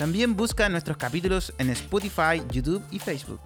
También 0.00 0.34
busca 0.34 0.66
nuestros 0.70 0.96
capítulos 0.96 1.52
en 1.58 1.68
Spotify, 1.68 2.42
YouTube 2.50 2.82
y 2.90 2.98
Facebook. 2.98 3.38